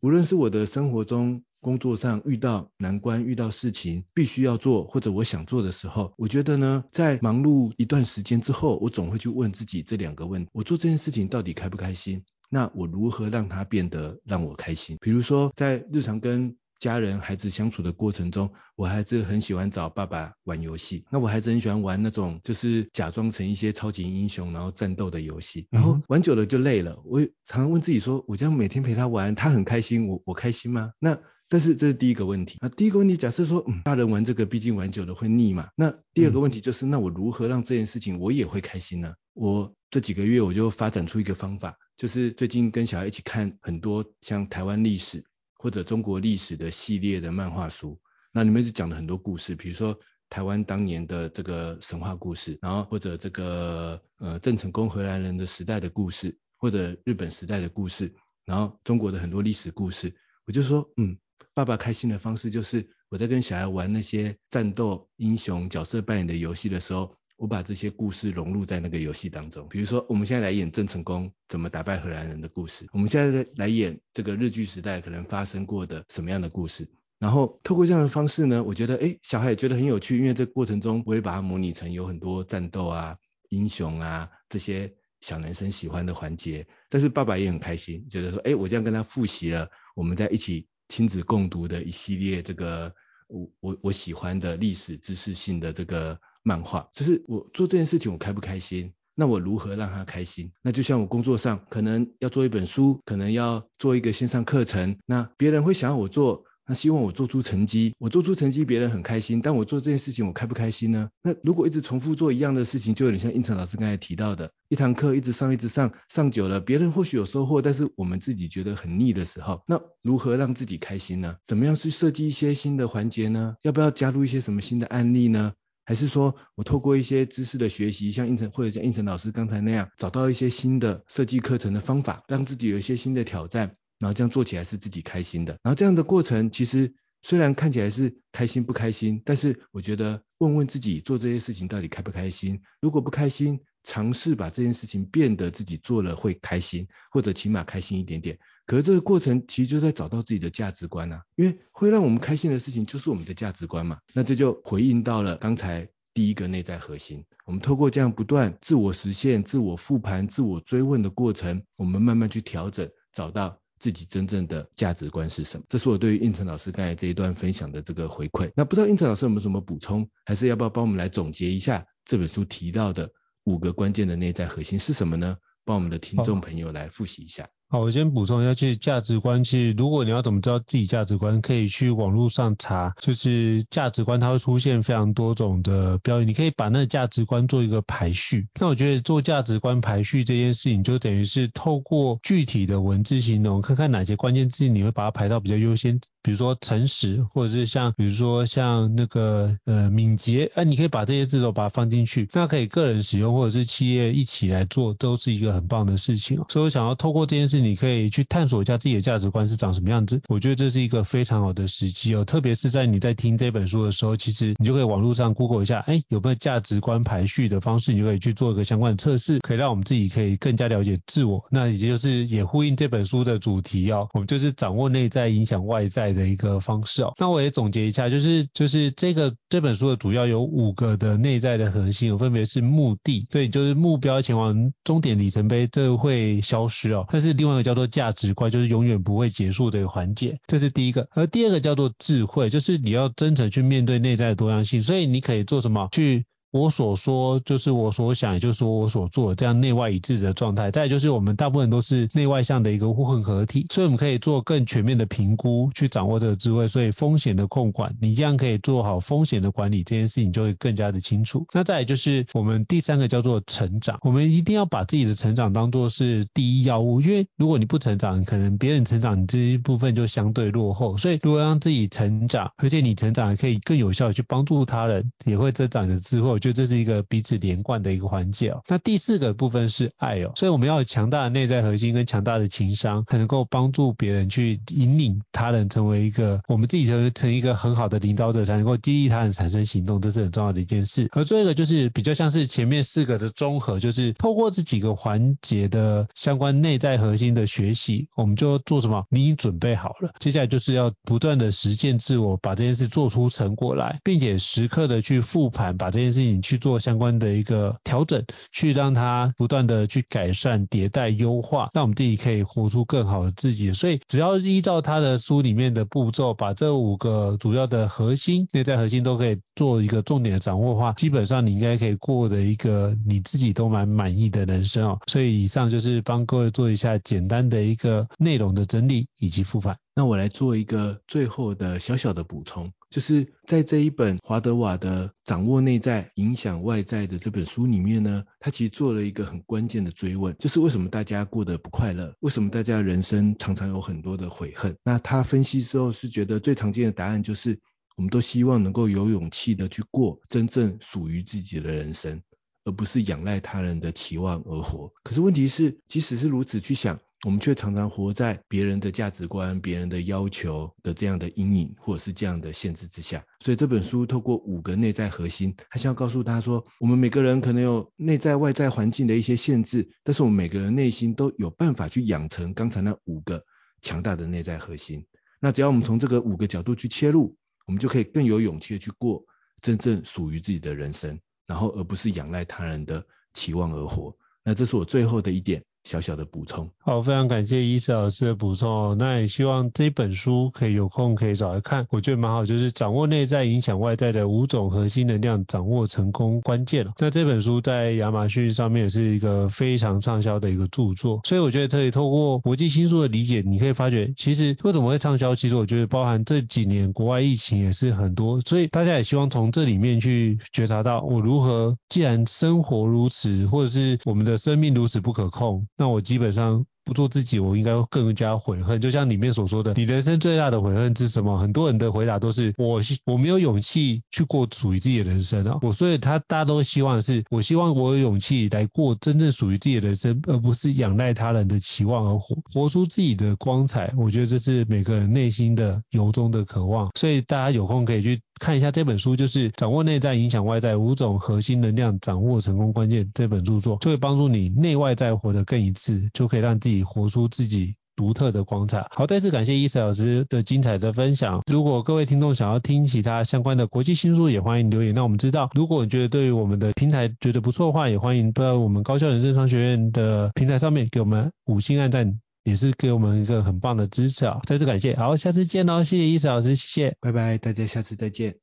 [0.00, 12.22] 无论是我的生活中工作上遇到难关、遇到事情必须要做或者我想做的时候，我觉得呢，在忙碌一段时间之后，我总会去问自己这两个问题：我做这件事情到底开不开心？
[12.48, 14.96] 那我如何让他变得让我开心？
[15.00, 21.04] 比如说，在日常跟家人、孩子相处的过程中，我孩子很喜欢找爸爸玩游戏。
[21.10, 25.66] 那我孩子很喜欢玩那种就是假装成一些超级英雄，然后战斗的游戏。
[25.70, 27.00] 然后玩久了就累了。
[27.04, 30.92] 我常常问自己说：我这样每天陪他玩，他很开心，我我开心吗？
[30.98, 31.18] 那
[31.48, 32.58] 但是这是第一个问题。
[32.60, 35.68] 那第一个问题，假设说，嗯，大人玩这个，毕竟玩久了会腻嘛。
[35.76, 39.14] 那第二个问题就是，那我如何让这件事情我也会开心呢？
[39.32, 45.24] 我这几个月我就发展出一个方法，就是最近跟小孩一起看很多像台湾历史。
[45.58, 47.98] 或者中国历史的系列的漫画书，
[48.30, 61.16] 那里面是讲了很多故事，比如说台湾当年的这个神话故事，然后或者这个呃郑成功荷兰人的时代的故事，或者日本时代的故事，然后中国的很多历史故事，我就说，嗯，
[61.54, 67.16] 爸爸开心的方式就是我在跟小孩玩那些战斗英雄角色扮演的游戏的时候。
[67.36, 83.14] 我把这些故事融入在那个游戏当中，比如说我们现在来演郑成功怎么打败荷兰人的故事，我们现在来演这个日据时代可能发生过的什么样的故事，然后透过这样的方式呢，我觉得诶，小孩也觉得很有趣，因为这过程中我也把它模拟成有很多战斗啊、
[83.50, 92.94] 英雄啊这些小男生喜欢的环节，但是爸爸也很开心，觉得说诶，我这样跟他复习了我们在一起亲子共读的一系列这个
[93.28, 96.18] 我我我喜欢的历史知识性的这个。
[96.46, 98.92] 漫画，只是我做这件事情我开不开心？
[99.16, 100.52] 那我如何让他开心？
[100.62, 111.08] 那就像我工作上可能要做一本书，可能要做一个线上课程，那别人会想要我做，那希望我做出成绩，我做出成绩别人很开心，但我做这件事情我开不开心呢？
[111.20, 121.36] 那如果一直重复做一样的事情，就有点像应成老师刚才提到的，一堂课一直上一直上，上久了别人或许有收获，但是我们自己觉得很腻的时候，那如何让自己开心呢？
[121.44, 123.56] 怎么样去设计一些新的环节呢？
[123.62, 125.54] 要不要加入一些什么新的案例呢？
[125.86, 135.56] 还是说我透过一些知识的学习，像应成或者像应成老师刚才那样，找到一些新的设计课程的方法，让自己有一些新的挑战，然后这样做起来是自己开心的。
[135.62, 148.36] 然后这样的过程其实虽然看起来是开心不开心，但是我觉得问问自己做这些事情到底开不开心，如果不开心，尝试把这件事情变得自己做了会开心，或者起码开心一点点。
[148.66, 153.98] 可是这个过程其实就在找到自己的价值观啊，因为会让我们开心的事情就是我们的价值观嘛。
[154.12, 157.24] 那这就回应到了刚才第一个内在核心。
[157.44, 165.64] 我们透过这样不断自我实现、自我复盘、自我追问的过程，我们慢慢去调整，找到自己真正的价值观是什么。
[165.68, 168.50] 这是我对于应成老师刚才这一段分享的这个回馈。
[168.56, 173.12] 那不知道应成老师有没有什么补充，还是要不要帮我们来总结一下这本书提到的
[173.46, 175.36] 五个关键的内在核心是什么呢？
[175.64, 177.48] 帮我们的听众朋友来复习一下。
[177.68, 188.46] 好，我先补充一下，其实价值观，其实如果你要怎么知道自己价值观，可以去网络上查，就是价值观它会出现非常多种的标语，你可以把那个价值观做一个排序。
[188.60, 196.00] 那我觉得做价值观排序这件事情，就等于是透过具体的文字形容，看看哪些关键字你会把它排到比较优先。
[196.26, 206.42] 比如说诚实，或者是像比如说像那个呃敏捷，哎、啊，你可以把这些字都把它放进去，那可以个人使用或者是企业一起来做，都是一个很棒的事情。
[206.48, 210.20] 所以我想要透过这件事，你可以去探索一下自己的价值观是长什么样子。
[210.28, 221.44] 我觉得这是一个非常好的时机哦，特别是在你在听这本书的时候，其实你就可以网络上 Google 一下，哎，有没有价值观排序的方式，你就可以去做一个相关的测试，可以让我们自己可以更加了解自我。
[221.52, 237.06] 那也就是也呼应这本书的主题哦，我们就是掌握内在，影响外在的一个方式哦，那我也总结一下，就是就是这个这本书的主要有五个的内在的核心，分别是目的，对，就是目标前往终点里程碑，这会消失哦。
[237.08, 241.08] 但是另外一个叫做价值观，就是永远不会结束的一个环节，这是第一个。
[241.12, 246.24] 而第二个叫做智慧，就是你要真诚去面对内在的多样性，所以你可以做什么去。
[246.50, 250.70] 我所说就是我所想，也就是说我所做，这样内外一致的状态。
[250.70, 256.66] 再就是我们大部分都是内外向的一个混合体，所以我们可以做更全面的评估，去掌握这个智慧。
[256.68, 261.46] 所以风险的控管，你这样可以做好风险的管理，这件事情就会更加的清楚。
[261.52, 270.96] 那再来就是我们第三个叫做成长，我们一定要把自己的成长当做是第一要务，因为如果你不成长，可能别人成长，你这一部分就相对落后。
[270.96, 276.35] 所以如果让自己成长，而且你成长可以更有效的去帮助他人，也会增长你的智慧。
[276.36, 278.62] 我觉得这是一个彼此连贯的一个环节哦。
[278.68, 291.08] 那第四个部分是爱哦，所以我们要有强大的内在核心跟强大的情商，才能够帮助别人去引领他人成为一个我们自己成成一个很好的领导者，才能够激励他人产生行动，这是很重要的一件事。
[291.12, 299.06] 而最后一个就是比较像是前面四个的综合，就是透过这几个环节的相关内在核心的学习，我们就做什么？
[299.08, 313.72] 你已经准备好了，接下来就是要不断的实践自我，把这件事做出成果来，并且时刻的去复盘，把这件事你去做相关的一个调整，去让它不断的去改善、迭代、优化，让我们自己可以活出更好的自己。
[313.72, 324.98] 所以只要依照他的书里面的步骤，把这五个主要的核心、内在核心都可以做一个重点的掌握的话，基本上你应该可以过的一个你自己都蛮满意的人生哦。
[325.06, 329.76] 所以以上就是帮各位做一下简单的一个内容的整理以及复盘。
[329.98, 342.14] 那我来做一个最后的小小的补充，就是在这一本华德瓦的《掌握内在，影响外在》的这本书里面呢，他其实做了一个很关键的追问，就是为什么大家过得不快乐？
[342.20, 344.76] 为什么大家人生常常有很多的悔恨？
[344.84, 347.58] 那他分析之后是觉得最常见的答案就是，
[347.96, 352.20] 我们都希望能够有勇气的去过真正属于自己的人生，
[352.66, 354.92] 而不是仰赖他人的期望而活。
[355.02, 357.00] 可是问题是，即使是如此去想。
[357.26, 363.24] 我们却常常活在别人的价值观、别人的要求的这样的阴影，或者是这样的限制之下。
[363.40, 373.44] 所以这本书透过五个内在核心，还是要告诉他说，我们每个人可能有内在外在环境的一些限制，但是我们每个人内心都有办法去养成刚才那五个
[373.82, 375.04] 强大的内在核心。
[375.40, 379.24] 那只要我们从这个五个角度去切入，我们就可以更有勇气的去过
[379.60, 381.18] 真正属于自己的人生，
[381.48, 383.04] 然后而不是仰赖他人的
[383.34, 384.16] 期望而活。
[384.44, 385.64] 那这是我最后的一点。
[385.86, 388.96] 小小的补充，好，非常感谢伊斯老师的补充哦。
[388.98, 396.92] 那也希望这本书可以有空可以找来看，我觉得蛮好，就是掌握内在影响外在的五种核心能量，掌握成功关键了。
[396.98, 405.36] 那这本书在亚马逊上面也是一个非常畅销的一个著作，所以我觉得可以透过国际新书的理解，你可以发觉，其实为什么会畅销？
[405.36, 415.64] 其实我觉得包含这几年国外疫情也是很多，所以大家也希望从这里面去觉察到，我如何既然生活如此，或者是我们的生命如此不可控。
[415.76, 416.66] 那我基本上。
[416.86, 418.80] 不做自己，我应该会更加悔恨。
[418.80, 421.36] 就像里面所说的，你人生最大的悔恨是什么？
[421.36, 425.58] 很多人的回答都是我我没有勇气去过属于自己的人生啊。
[425.62, 433.92] 我所以他大家都希望是，我希望我有勇气来过真正属于自己的人生，而不是仰赖他人的期望而活，活出自己的光彩。
[433.96, 436.88] 我觉得这是每个人内心的由衷的渴望。
[436.94, 446.75] 所以大家有空可以去看一下这本书，就是掌握内在，影响外在五种核心能量，掌握成功关键这本著作，就会帮助你内外在活得更一致，就可以让自己。
[446.84, 448.86] 活出自己独特的光彩。
[448.90, 451.40] 好，再次感谢伊瑟老师的精彩的分享。
[451.50, 455.50] 如果各位听众想要听其他相关的国际新书，也欢迎留言让我们知道。
[455.54, 464.40] 如果你觉得对于我们的平台觉得不错的话，也欢迎到我们高校人生商学院的平台上面给我们五星按赞，也是给我们一个很棒的支持啊！
[464.46, 465.82] 再次感谢，好，下次见喽！
[465.82, 468.34] 谢谢伊瑟老师，谢谢，拜拜，大家下次再见。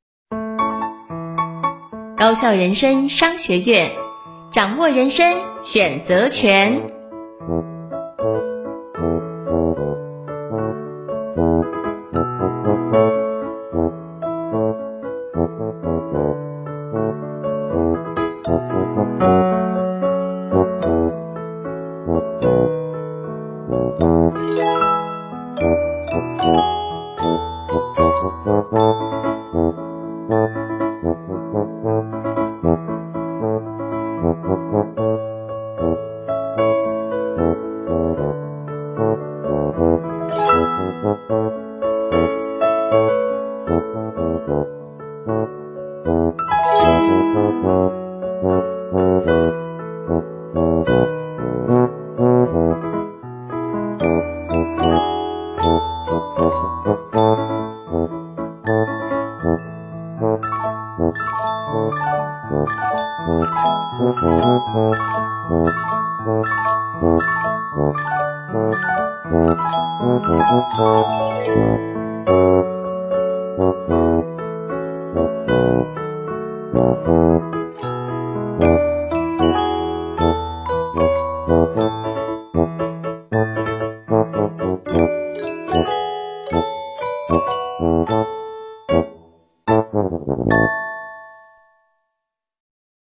[2.17, 3.91] 高校人生商学院，
[4.53, 5.25] 掌握人生
[5.73, 7.72] 选择权。